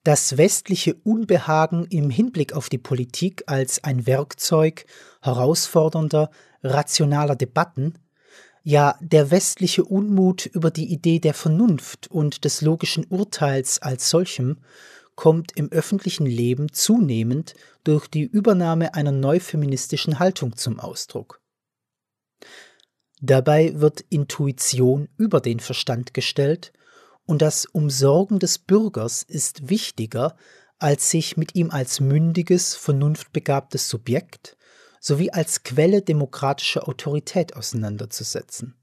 [0.03, 4.87] Das westliche Unbehagen im Hinblick auf die Politik als ein Werkzeug
[5.23, 6.31] herausfordernder,
[6.65, 7.95] rationaler Debatten
[8.69, 14.59] ja der westliche Unmut über die Idee der Vernunft und des logischen Urteils als solchem
[15.15, 21.41] kommt im öffentlichen Leben zunehmend durch die Übernahme einer neufeministischen Haltung zum Ausdruck.
[23.23, 26.75] Dabei wird Intuition über den Verstand gestellt
[27.25, 30.37] und das Umsorgen des Bürgers ist wichtiger,
[30.79, 34.58] als sich mit ihm als mündiges, vernunftbegabtes Subjekt
[35.01, 38.75] sowie als Quelle demokratischer Autorität auseinanderzusetzen.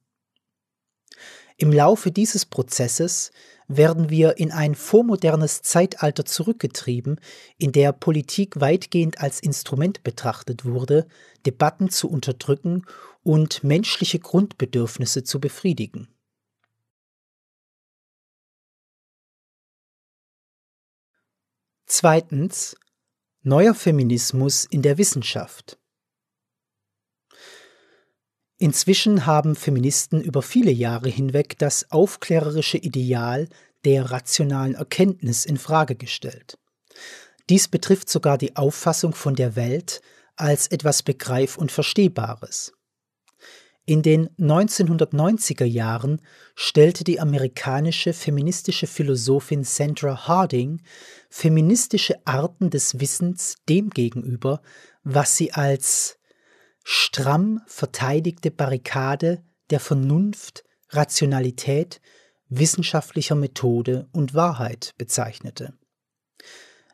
[1.58, 3.32] Im Laufe dieses Prozesses
[3.68, 7.20] werden wir in ein vormodernes Zeitalter zurückgetrieben,
[7.58, 11.08] in der Politik weitgehend als Instrument betrachtet wurde,
[11.46, 12.86] Debatten zu unterdrücken
[13.24, 16.10] und menschliche Grundbedürfnisse zu befriedigen.
[21.88, 22.76] Zweitens
[23.42, 25.80] Neuer Feminismus in der Wissenschaft.
[28.66, 33.48] Inzwischen haben Feministen über viele Jahre hinweg das aufklärerische Ideal
[33.84, 36.58] der rationalen Erkenntnis in Frage gestellt.
[37.48, 40.02] Dies betrifft sogar die Auffassung von der Welt
[40.36, 42.74] als etwas Begreif- und Verstehbares.
[43.86, 46.20] In den 1990er Jahren
[46.56, 50.82] stellte die amerikanische feministische Philosophin Sandra Harding
[51.30, 54.64] feministische Arten des Wissens dem gegenüber,
[55.04, 56.18] was sie als
[56.88, 62.00] stramm verteidigte Barrikade der Vernunft, Rationalität,
[62.48, 65.74] wissenschaftlicher Methode und Wahrheit bezeichnete.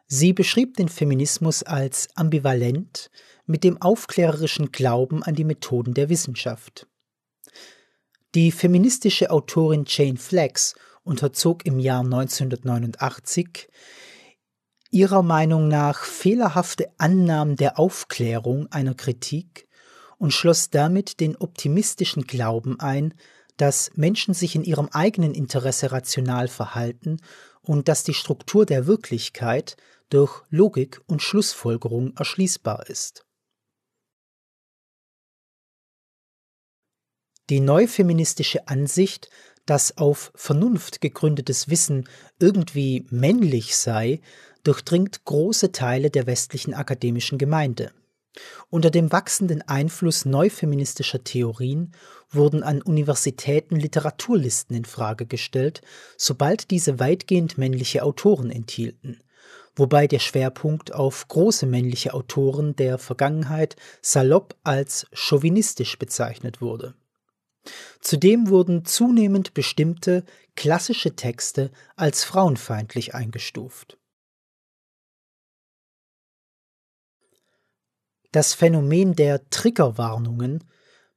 [0.08, 3.12] Sie beschrieb den Feminismus als ambivalent
[3.46, 6.88] mit dem aufklärerischen Glauben an die Methoden der Wissenschaft.
[8.34, 10.74] Die feministische Autorin Jane Flex
[11.04, 13.68] unterzog im Jahr 1989
[14.90, 19.68] ihrer Meinung nach fehlerhafte Annahmen der Aufklärung einer Kritik
[20.22, 23.16] und schloss damit den optimistischen Glauben ein,
[23.58, 27.18] dass Menschen sich in ihrem eigenen Interesse rational verhalten
[27.64, 29.78] und dass die Struktur der Wirklichkeit
[30.10, 33.26] durch Logik und Schlussfolgerung erschließbar ist.
[37.50, 39.32] Die neufeministische Ansicht,
[39.66, 44.22] dass auf Vernunft gegründetes Wissen irgendwie männlich sei,
[44.64, 47.92] durchdringt große Teile der westlichen akademischen Gemeinde.
[48.70, 51.92] Unter dem wachsenden Einfluss neufeministischer Theorien
[52.30, 55.82] wurden an Universitäten Literaturlisten in Frage gestellt,
[56.18, 59.20] sobald diese weitgehend männliche Autoren enthielten,
[59.76, 66.96] wobei der Schwerpunkt auf große männliche Autoren der Vergangenheit salopp als chauvinistisch bezeichnet wurde.
[68.00, 70.24] Zudem wurden zunehmend bestimmte
[70.56, 73.98] klassische Texte als frauenfeindlich eingestuft.
[78.32, 80.64] Das Phänomen der Triggerwarnungen,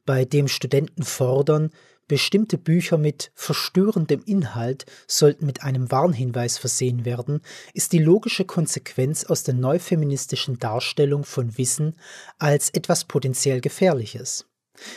[0.05, 1.71] bei dem Studenten fordern,
[2.09, 7.41] bestimmte Bücher mit verstörendem Inhalt sollten mit einem Warnhinweis versehen werden,
[7.73, 11.97] ist die logische Konsequenz aus der neufeministischen Darstellung von Wissen
[12.39, 14.47] als etwas potenziell Gefährliches.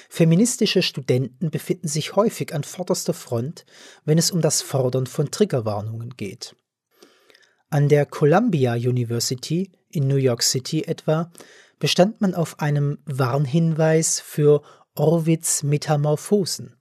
[0.09, 3.65] Feministische Studenten befinden sich häufig an vorderster Front,
[4.05, 6.55] wenn es um das Fordern von Triggerwarnungen geht.
[7.69, 11.31] An der Columbia University in New York City etwa
[11.79, 14.61] bestand man auf einem Warnhinweis für
[14.95, 16.77] Orwids Metamorphosen.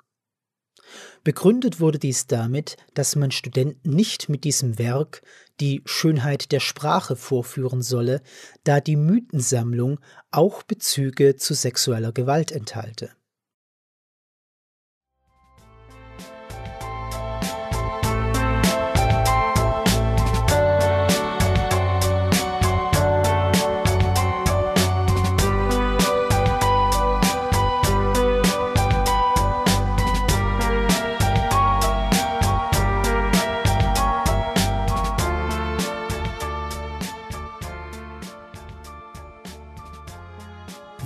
[1.25, 5.23] Begründet wurde dies damit, dass man Studenten nicht mit diesem Werk
[5.61, 8.23] die Schönheit der Sprache vorführen solle,
[8.65, 9.99] da die Mythensammlung
[10.31, 13.11] auch Bezüge zu sexueller Gewalt enthalte.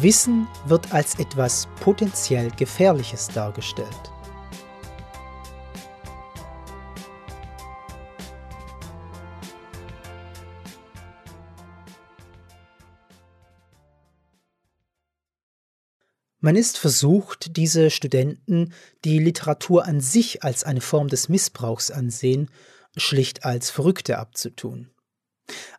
[0.02, 4.12] Wissen wird als etwas potenziell Gefährliches dargestellt.
[16.42, 18.72] Man ist versucht, diese Studenten,
[19.04, 22.48] die Literatur an sich als eine Form des Missbrauchs ansehen,
[22.96, 24.90] schlicht als Verrückte abzutun.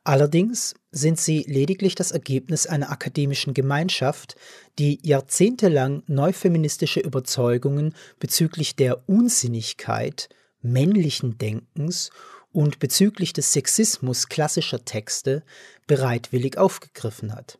[0.04, 4.36] Allerdings sind sie lediglich das Ergebnis einer akademischen Gemeinschaft,
[4.80, 10.30] die jahrzehntelang neufeministische Überzeugungen bezüglich der Unsinnigkeit
[10.62, 12.10] männlichen Denkens
[12.52, 15.44] und bezüglich des Sexismus klassischer Texte
[15.88, 17.58] bereitwillig aufgegriffen hat.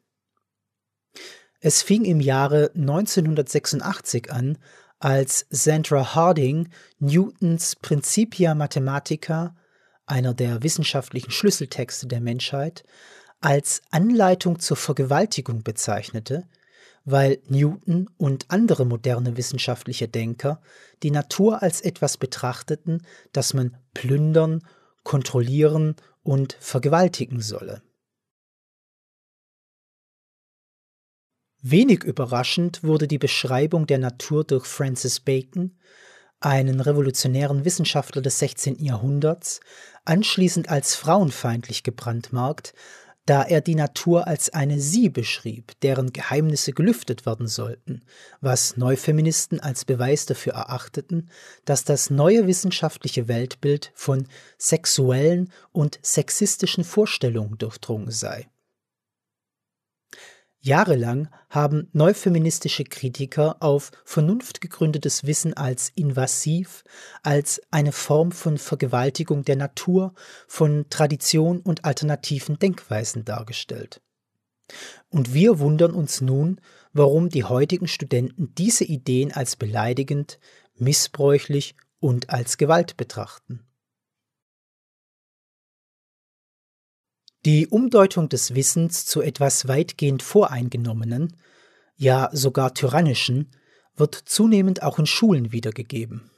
[1.60, 4.58] Es fing im Jahre 1986 an,
[5.00, 9.56] als Sandra Harding Newtons Principia Mathematica
[10.06, 12.84] einer der wissenschaftlichen Schlüsseltexte der Menschheit,
[13.40, 16.48] als Anleitung zur Vergewaltigung bezeichnete,
[17.04, 20.62] weil Newton und andere moderne wissenschaftliche Denker
[21.02, 24.62] die Natur als etwas betrachteten, das man plündern,
[25.04, 27.82] kontrollieren und vergewaltigen solle.
[31.64, 35.78] Wenig überraschend wurde die Beschreibung der Natur durch Francis Bacon,
[36.42, 38.84] einen revolutionären Wissenschaftler des 16.
[38.84, 39.62] Jahrhunderts,
[40.06, 42.74] anschließend als frauenfeindlich gebrandmarkt,
[43.26, 48.02] da er die Natur als eine Sie beschrieb, deren Geheimnisse gelüftet werden sollten,
[48.42, 51.30] was Neufeministen als Beweis dafür erachteten,
[51.64, 54.28] dass das neue wissenschaftliche Weltbild von
[54.58, 58.50] sexuellen und sexistischen Vorstellungen durchdrungen sei.
[60.64, 66.84] Jahrelang haben neufeministische Kritiker auf vernunftgegründetes Wissen als invasiv,
[67.24, 70.14] als eine Form von Vergewaltigung der Natur,
[70.48, 74.02] von Tradition und alternativen Denkweisen dargestellt.
[75.10, 76.62] Und wir wundern uns nun,
[76.94, 80.40] warum die heutigen Studenten diese Ideen als beleidigend,
[80.76, 83.66] missbräuchlich und als Gewalt betrachten.
[87.44, 91.38] Die Umdeutung des Wissens zu etwas weitgehend Voreingenommenen,
[91.96, 93.50] ja sogar Tyrannischen,
[93.96, 96.30] wird zunehmend auch in Schulen wiedergegeben.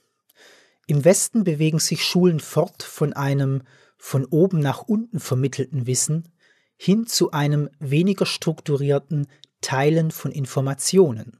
[0.87, 3.63] Im Westen bewegen sich Schulen fort von einem
[3.97, 6.29] von oben nach unten vermittelten Wissen
[6.77, 9.27] hin zu einem weniger strukturierten
[9.61, 11.39] Teilen von Informationen.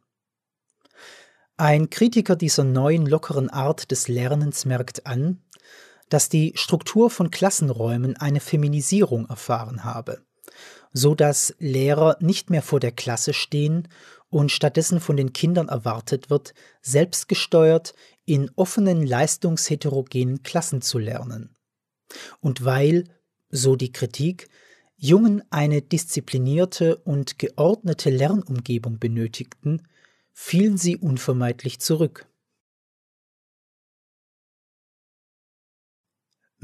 [1.57, 5.42] Ein Kritiker dieser neuen lockeren Art des Lernens merkt an,
[6.13, 10.23] dass die Struktur von Klassenräumen eine Feminisierung erfahren habe,
[10.91, 13.87] so dass Lehrer nicht mehr vor der Klasse stehen
[14.29, 16.53] und stattdessen von den Kindern erwartet wird,
[16.83, 17.95] selbstgesteuert
[18.25, 21.55] in offenen, leistungsheterogenen Klassen zu lernen.
[22.41, 23.05] Und weil,
[23.49, 24.49] so die Kritik,
[24.95, 29.87] Jungen eine disziplinierte und geordnete Lernumgebung benötigten,
[30.31, 32.27] fielen sie unvermeidlich zurück.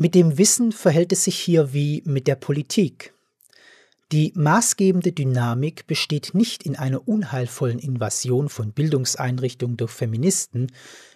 [0.02, 3.14] Mit dem Wissen verhält es sich hier wie mit der Politik.
[4.14, 10.72] Die maßgebende Dynamik besteht nicht in einer unheilvollen Invasion von Bildungseinrichtungen durch Feministen,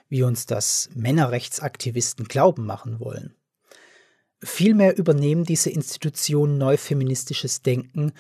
[0.10, 3.34] wie uns das Männerrechtsaktivisten glauben machen wollen.
[4.42, 8.12] Vielmehr übernehmen diese Institutionen neufeministisches Denken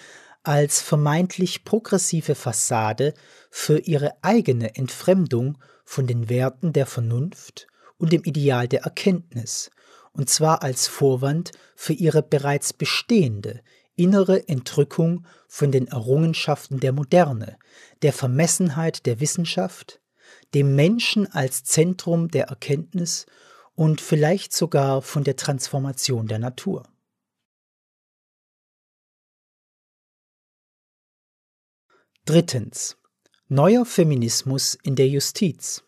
[0.43, 3.16] als vermeintlich progressive Fassade
[3.51, 9.70] für ihre eigene Entfremdung von den Werten der Vernunft und dem Ideal der Erkenntnis
[10.14, 13.61] und zwar als Vorwand für ihre bereits bestehende
[13.95, 17.57] innere Entrückung von den Errungenschaften der Moderne,
[18.01, 20.01] der Vermessenheit der Wissenschaft,
[20.53, 23.26] dem Menschen als Zentrum der Erkenntnis
[23.76, 26.88] und vielleicht sogar von der Transformation der Natur.
[32.26, 32.97] Drittens.
[33.49, 35.84] Neuer Feminismus in der Justiz.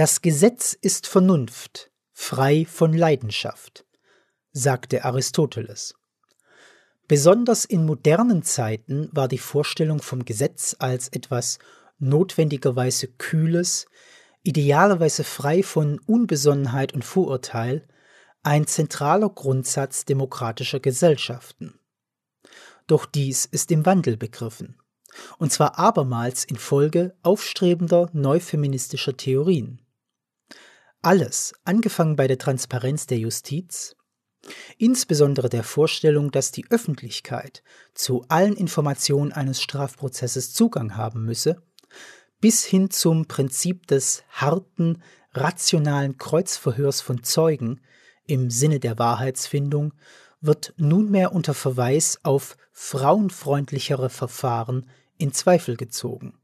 [0.00, 3.84] Das Gesetz ist Vernunft, frei von Leidenschaft,
[4.50, 5.94] sagte Aristoteles.
[7.06, 11.58] Besonders in modernen Zeiten war die Vorstellung vom Gesetz als etwas
[11.98, 13.84] notwendigerweise Kühles,
[14.42, 17.86] idealerweise frei von Unbesonnenheit und Vorurteil,
[18.42, 21.78] ein zentraler Grundsatz demokratischer Gesellschaften.
[22.86, 24.78] Doch dies ist im Wandel begriffen,
[25.36, 29.82] und zwar abermals infolge aufstrebender neufeministischer Theorien.
[31.02, 33.96] Alles, angefangen bei der Transparenz der Justiz,
[34.76, 37.62] insbesondere der Vorstellung, dass die Öffentlichkeit
[37.94, 41.62] zu allen Informationen eines Strafprozesses Zugang haben müsse,
[42.40, 47.80] bis hin zum Prinzip des harten, rationalen Kreuzverhörs von Zeugen
[48.26, 49.94] im Sinne der Wahrheitsfindung
[50.40, 54.88] wird nunmehr unter Verweis auf frauenfreundlichere Verfahren
[55.18, 56.39] in Zweifel gezogen.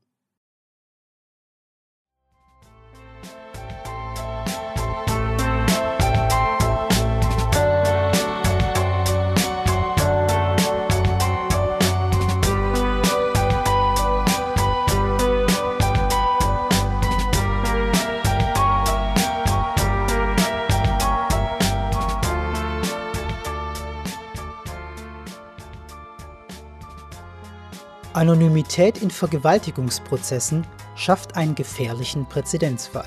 [28.16, 33.06] Anonymität in Vergewaltigungsprozessen schafft einen gefährlichen Präzedenzfall.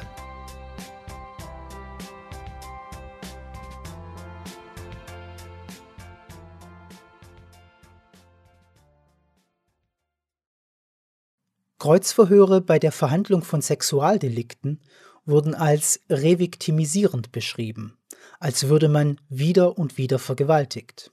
[11.80, 14.80] Kreuzverhöre bei der Verhandlung von Sexualdelikten
[15.26, 17.98] wurden als reviktimisierend beschrieben,
[18.40, 21.12] als würde man wieder und wieder vergewaltigt.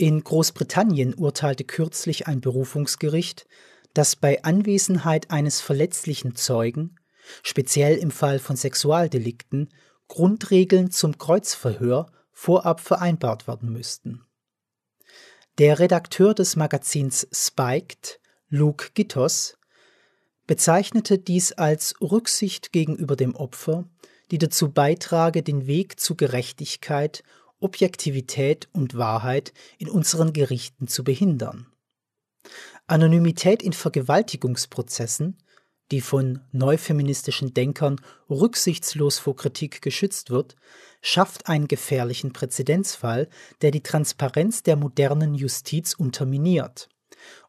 [0.00, 3.48] In Großbritannien urteilte kürzlich ein Berufungsgericht,
[3.94, 6.94] dass bei Anwesenheit eines verletzlichen Zeugen,
[7.42, 9.70] speziell im Fall von Sexualdelikten,
[10.06, 14.22] Grundregeln zum Kreuzverhör vorab vereinbart werden müssten.
[15.58, 19.58] Der Redakteur des Magazins Spiked, Luke Gittos,
[20.46, 23.88] bezeichnete dies als Rücksicht gegenüber dem Opfer,
[24.30, 27.24] die dazu beitrage, den Weg zu Gerechtigkeit
[27.60, 31.66] Objektivität und Wahrheit in unseren Gerichten zu behindern.
[32.86, 35.36] Anonymität in Vergewaltigungsprozessen,
[35.90, 40.56] die von neufeministischen Denkern rücksichtslos vor Kritik geschützt wird,
[41.00, 43.28] schafft einen gefährlichen Präzedenzfall,
[43.62, 46.88] der die Transparenz der modernen Justiz unterminiert.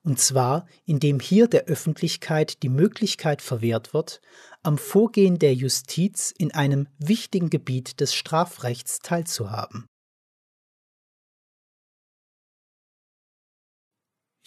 [0.04, 4.22] Und zwar, indem hier der Öffentlichkeit die Möglichkeit verwehrt wird,
[4.64, 9.88] am Vorgehen der Justiz in einem wichtigen Gebiet des Strafrechts teilzuhaben.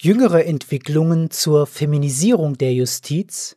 [0.03, 3.55] Jüngere Entwicklungen zur Feminisierung der Justiz,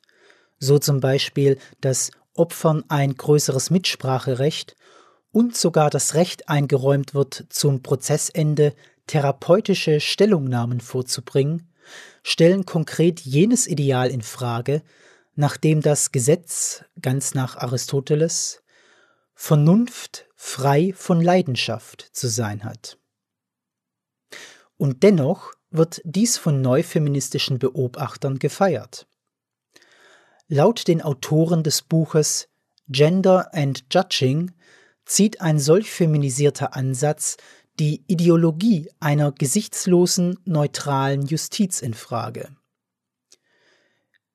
[0.61, 4.77] so zum Beispiel, dass Opfern ein größeres Mitspracherecht
[5.33, 8.75] und sogar das Recht eingeräumt wird, zum Prozessende
[9.09, 11.69] therapeutische Stellungnahmen vorzubringen,
[12.23, 14.83] stellen konkret jenes Ideal in Frage,
[15.35, 18.63] nachdem das Gesetz, ganz nach Aristoteles,
[19.35, 22.99] Vernunft frei von Leidenschaft zu sein hat.
[24.77, 29.07] Und dennoch wird dies von neufeministischen Beobachtern gefeiert.
[30.49, 32.49] Laut den Autoren des Buches
[32.89, 34.53] Gender and Judging
[35.05, 37.37] zieht ein solch feminisierter Ansatz
[37.79, 42.49] die Ideologie einer gesichtslosen, neutralen Justiz in Frage.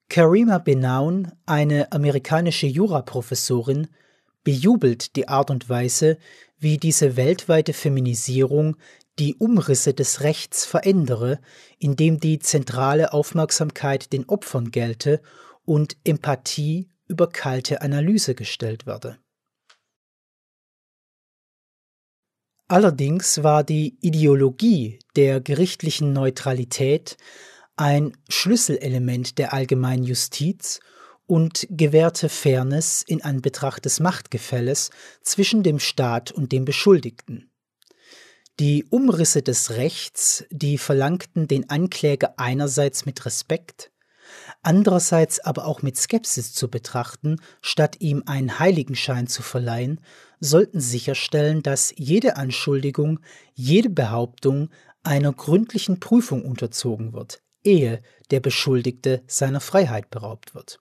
[0.09, 3.87] Karima Benaun, eine amerikanische Juraprofessorin,
[4.43, 6.17] bejubelt die Art und Weise,
[6.59, 8.75] wie diese weltweite Feminisierung
[9.21, 11.39] die Umrisse des Rechts verändere,
[11.77, 15.21] indem die zentrale Aufmerksamkeit den Opfern gelte
[15.63, 19.19] und Empathie über kalte Analyse gestellt werde.
[22.67, 27.15] Allerdings war die Ideologie der gerichtlichen Neutralität
[27.75, 30.79] ein Schlüsselelement der allgemeinen Justiz
[31.27, 34.89] und gewährte Fairness in Anbetracht des Machtgefälles
[35.21, 37.50] zwischen dem Staat und dem Beschuldigten.
[38.59, 43.91] Die Umrisse des Rechts, die verlangten den Ankläger einerseits mit Respekt,
[44.61, 50.01] andererseits aber auch mit Skepsis zu betrachten, statt ihm einen Heiligenschein zu verleihen,
[50.39, 53.19] sollten sicherstellen, dass jede Anschuldigung,
[53.53, 54.69] jede Behauptung
[55.01, 60.80] einer gründlichen Prüfung unterzogen wird, ehe der Beschuldigte seiner Freiheit beraubt wird.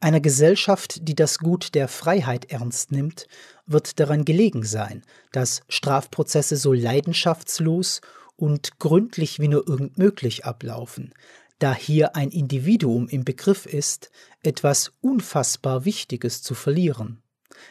[0.00, 3.26] Einer Gesellschaft, die das Gut der Freiheit ernst nimmt,
[3.66, 5.02] wird daran gelegen sein,
[5.32, 8.00] dass Strafprozesse so leidenschaftslos
[8.36, 11.12] und gründlich wie nur irgend möglich ablaufen,
[11.58, 14.10] da hier ein Individuum im Begriff ist,
[14.42, 17.22] etwas unfassbar Wichtiges zu verlieren,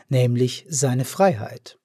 [0.07, 1.79] nämlich seine Freiheit.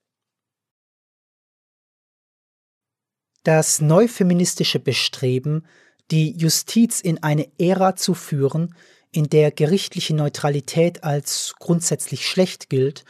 [3.42, 5.66] Das neufeministische Bestreben,
[6.11, 8.74] die Justiz in eine Ära zu führen,
[9.14, 13.04] in der gerichtliche Neutralität als grundsätzlich schlecht gilt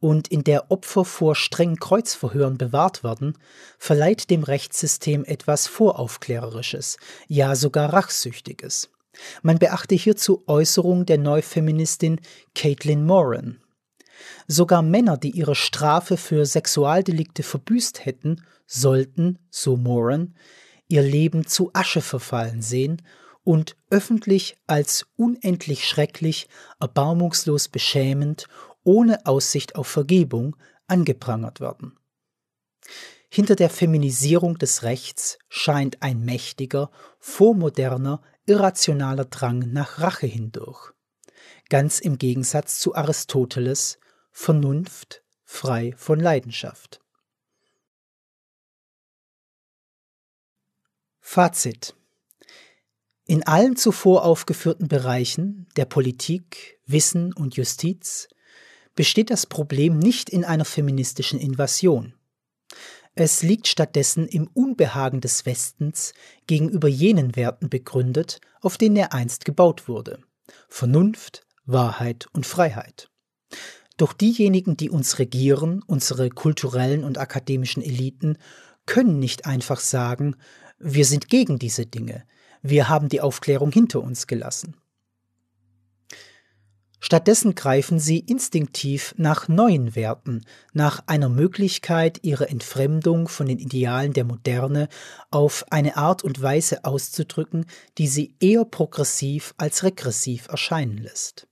[0.00, 3.36] und in der Opfer vor strengen Kreuzverhören bewahrt werden,
[3.78, 6.96] verleiht dem Rechtssystem etwas Voraufklärerisches,
[7.28, 8.88] ja sogar Rachsüchtiges.
[9.42, 12.20] Man beachte hierzu Äußerungen der Neufeministin
[12.54, 13.60] Caitlin Moran.
[14.46, 20.34] Sogar Männer, die ihre Strafe für Sexualdelikte verbüßt hätten, sollten, so Moran,
[20.88, 23.02] ihr Leben zu Asche verfallen sehen
[23.50, 26.48] und öffentlich als unendlich schrecklich,
[26.78, 28.46] erbarmungslos beschämend,
[28.84, 30.54] ohne Aussicht auf Vergebung
[30.86, 31.98] angeprangert werden.
[33.28, 40.92] Hinter der Feminisierung des Rechts scheint ein mächtiger, vormoderner, irrationaler Drang nach Rache hindurch.
[41.68, 43.98] Ganz im Gegensatz zu Aristoteles
[44.30, 47.00] Vernunft frei von Leidenschaft.
[51.18, 51.96] Fazit
[53.30, 58.26] In allen zuvor aufgeführten Bereichen der Politik, Wissen und Justiz
[58.96, 62.14] besteht das Problem nicht in einer feministischen Invasion.
[63.14, 66.12] Es liegt stattdessen im Unbehagen des Westens
[66.48, 70.18] gegenüber jenen Werten begründet, auf denen er einst gebaut wurde
[70.68, 73.10] Vernunft, Wahrheit und Freiheit.
[73.96, 78.38] Doch diejenigen, die uns regieren, unsere kulturellen und akademischen Eliten,
[78.86, 80.34] können nicht einfach sagen,
[80.80, 82.24] wir sind gegen diese Dinge,
[82.62, 84.76] wir haben die Aufklärung hinter uns gelassen.
[87.02, 90.44] Stattdessen greifen sie instinktiv nach neuen Werten,
[90.74, 94.88] nach einer Möglichkeit, ihre Entfremdung von den Idealen der Moderne
[95.30, 97.64] auf eine Art und Weise auszudrücken,
[97.96, 101.48] die sie eher progressiv als regressiv erscheinen lässt.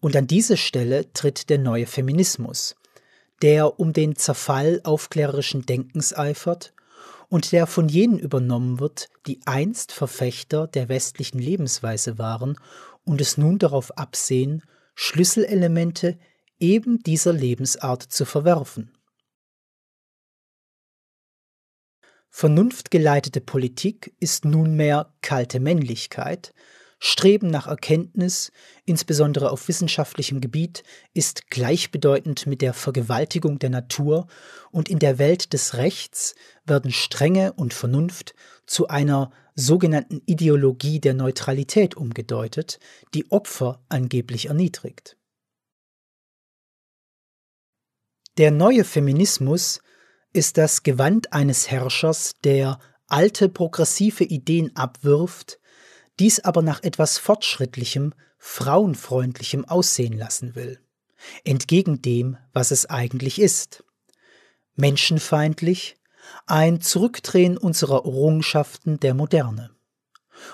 [0.00, 2.76] Und an diese Stelle tritt der neue Feminismus,
[3.42, 6.72] der um den Zerfall aufklärerischen Denkens eifert
[7.28, 12.58] und der von jenen übernommen wird, die einst Verfechter der westlichen Lebensweise waren
[13.04, 14.62] und es nun darauf absehen,
[14.94, 16.18] Schlüsselelemente
[16.58, 18.92] eben dieser Lebensart zu verwerfen.
[22.30, 26.52] Vernunftgeleitete Politik ist nunmehr kalte Männlichkeit,
[27.00, 28.50] Streben nach Erkenntnis,
[28.84, 30.82] insbesondere auf wissenschaftlichem Gebiet,
[31.14, 34.26] ist gleichbedeutend mit der Vergewaltigung der Natur
[34.72, 36.34] und in der Welt des Rechts
[36.64, 38.34] werden Strenge und Vernunft
[38.66, 42.80] zu einer sogenannten Ideologie der Neutralität umgedeutet,
[43.14, 45.16] die Opfer angeblich erniedrigt.
[48.38, 49.80] Der neue Feminismus
[50.32, 52.78] ist das Gewand eines Herrschers, der
[53.08, 55.58] alte progressive Ideen abwirft,
[56.18, 60.80] dies aber nach etwas Fortschrittlichem, frauenfreundlichem aussehen lassen will,
[61.44, 63.84] entgegen dem, was es eigentlich ist.
[64.74, 65.96] Menschenfeindlich,
[66.46, 69.70] ein Zurückdrehen unserer Errungenschaften der Moderne.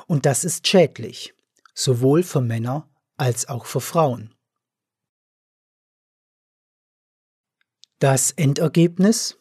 [0.07, 1.35] Und das ist schädlich,
[1.75, 4.35] sowohl für Männer als auch für Frauen.
[7.99, 9.39] Das Endergebnis?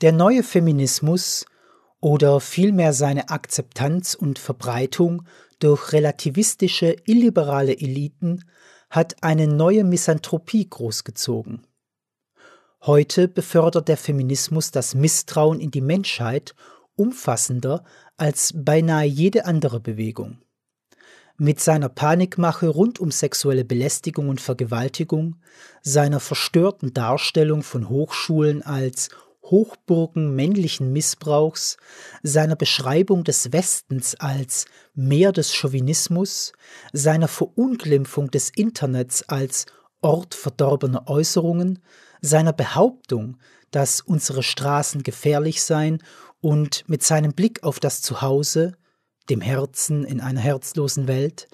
[0.00, 1.46] Der neue Feminismus
[2.04, 5.22] oder vielmehr seine Akzeptanz und Verbreitung
[5.58, 8.44] durch relativistische illiberale Eliten
[8.90, 11.66] hat eine neue Misanthropie großgezogen.
[12.82, 16.54] Heute befördert der Feminismus das Misstrauen in die Menschheit
[16.94, 17.84] umfassender
[18.18, 20.42] als beinahe jede andere Bewegung.
[21.38, 25.36] Mit seiner Panikmache rund um sexuelle Belästigung und Vergewaltigung,
[25.80, 29.08] seiner verstörten Darstellung von Hochschulen als
[29.44, 31.76] Hochburgen männlichen Missbrauchs,
[32.22, 36.52] seiner Beschreibung des Westens als Meer des Chauvinismus,
[36.92, 39.66] seiner Verunglimpfung des Internets als
[40.00, 41.80] Ort verdorbener Äußerungen,
[42.20, 43.38] seiner Behauptung,
[43.70, 46.02] dass unsere Straßen gefährlich seien
[46.40, 48.76] und mit seinem Blick auf das Zuhause,
[49.30, 51.48] dem Herzen in einer herzlosen Welt,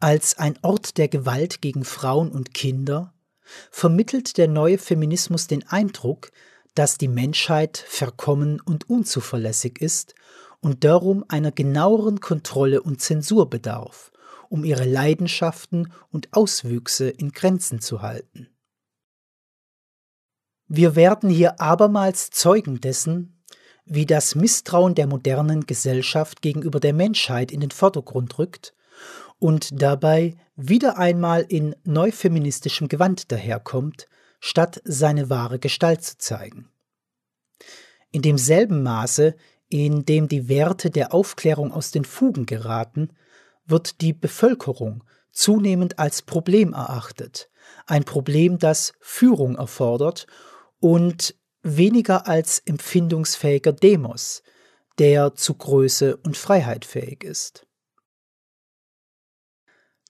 [0.00, 3.14] als ein Ort der Gewalt gegen Frauen und Kinder,
[3.70, 6.30] vermittelt der neue Feminismus den Eindruck,
[6.74, 10.14] dass die Menschheit verkommen und unzuverlässig ist
[10.60, 14.10] und darum einer genaueren Kontrolle und Zensur bedarf,
[14.48, 18.48] um ihre Leidenschaften und Auswüchse in Grenzen zu halten.
[20.66, 23.42] Wir werden hier abermals Zeugen dessen,
[23.84, 28.74] wie das Misstrauen der modernen Gesellschaft gegenüber der Menschheit in den Vordergrund rückt
[29.38, 34.08] und dabei wieder einmal in neufeministischem Gewand daherkommt,
[34.40, 36.68] statt seine wahre Gestalt zu zeigen.
[38.10, 39.34] In demselben Maße,
[39.68, 43.10] in dem die Werte der Aufklärung aus den Fugen geraten,
[43.66, 47.50] wird die Bevölkerung zunehmend als Problem erachtet,
[47.86, 50.26] ein Problem, das Führung erfordert
[50.80, 54.42] und weniger als empfindungsfähiger Demos,
[54.98, 57.63] der zu Größe und Freiheit fähig ist.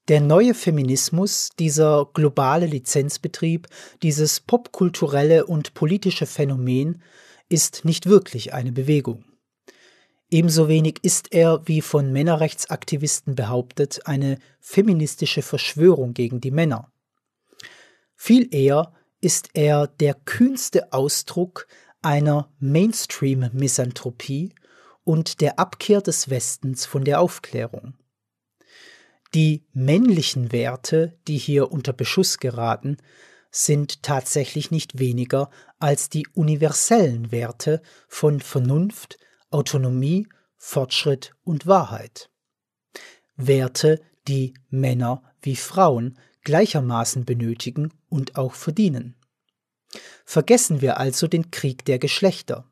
[0.08, 3.68] Der neue Feminismus, dieser globale Lizenzbetrieb,
[4.02, 7.02] dieses popkulturelle und politische Phänomen
[7.48, 9.24] ist nicht wirklich eine Bewegung.
[10.30, 16.92] Ebenso wenig ist er, wie von Männerrechtsaktivisten behauptet, eine feministische Verschwörung gegen die Männer.
[18.14, 18.92] Viel eher
[19.22, 21.66] ist er der kühnste Ausdruck
[22.02, 24.54] einer Mainstream-Misanthropie
[25.02, 27.94] und der Abkehr des Westens von der Aufklärung.
[29.34, 32.98] Die männlichen Werte, die hier unter Beschuss geraten,
[33.50, 39.18] sind tatsächlich nicht weniger als die universellen Werte von Vernunft,
[39.50, 42.30] Autonomie, Fortschritt und Wahrheit.
[43.34, 49.16] Werte, die Männer wie Frauen gleichermaßen benötigen und auch verdienen.
[50.24, 52.70] Vergessen wir also den Krieg der Geschlechter.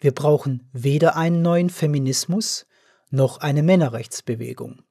[0.00, 2.66] Wir brauchen weder einen neuen Feminismus
[3.10, 4.82] noch eine Männerrechtsbewegung.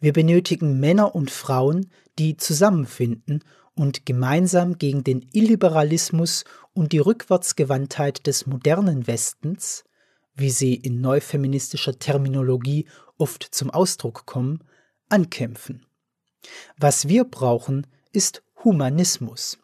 [0.00, 3.44] Wir benötigen Männer und Frauen, die zusammenfinden
[3.74, 9.84] und gemeinsam gegen den Illiberalismus und die Rückwärtsgewandtheit des modernen Westens,
[10.34, 12.88] wie sie in neufeministischer Terminologie
[13.18, 14.64] oft zum Ausdruck kommen,
[15.08, 15.84] ankämpfen.
[16.78, 19.58] Was wir brauchen, ist Humanismus.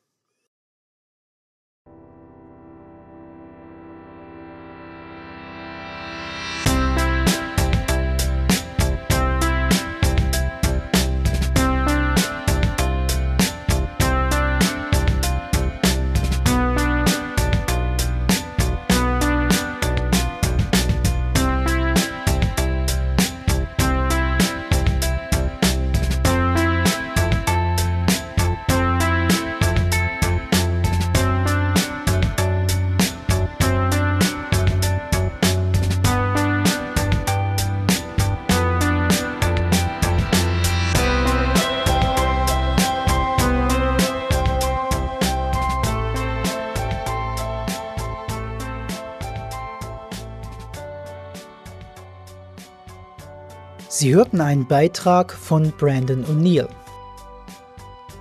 [53.99, 56.68] Sie hörten einen Beitrag von Brandon O'Neill.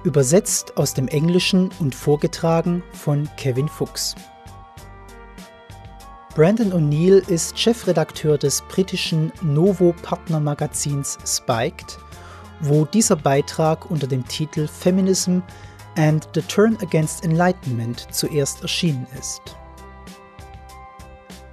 [0.05, 4.15] Übersetzt aus dem Englischen und vorgetragen von Kevin Fuchs.
[6.33, 11.99] Brandon O'Neill ist Chefredakteur des britischen Novo-Partnermagazins Spiked,
[12.61, 15.39] wo dieser Beitrag unter dem Titel Feminism
[15.97, 19.41] and the Turn Against Enlightenment zuerst erschienen ist.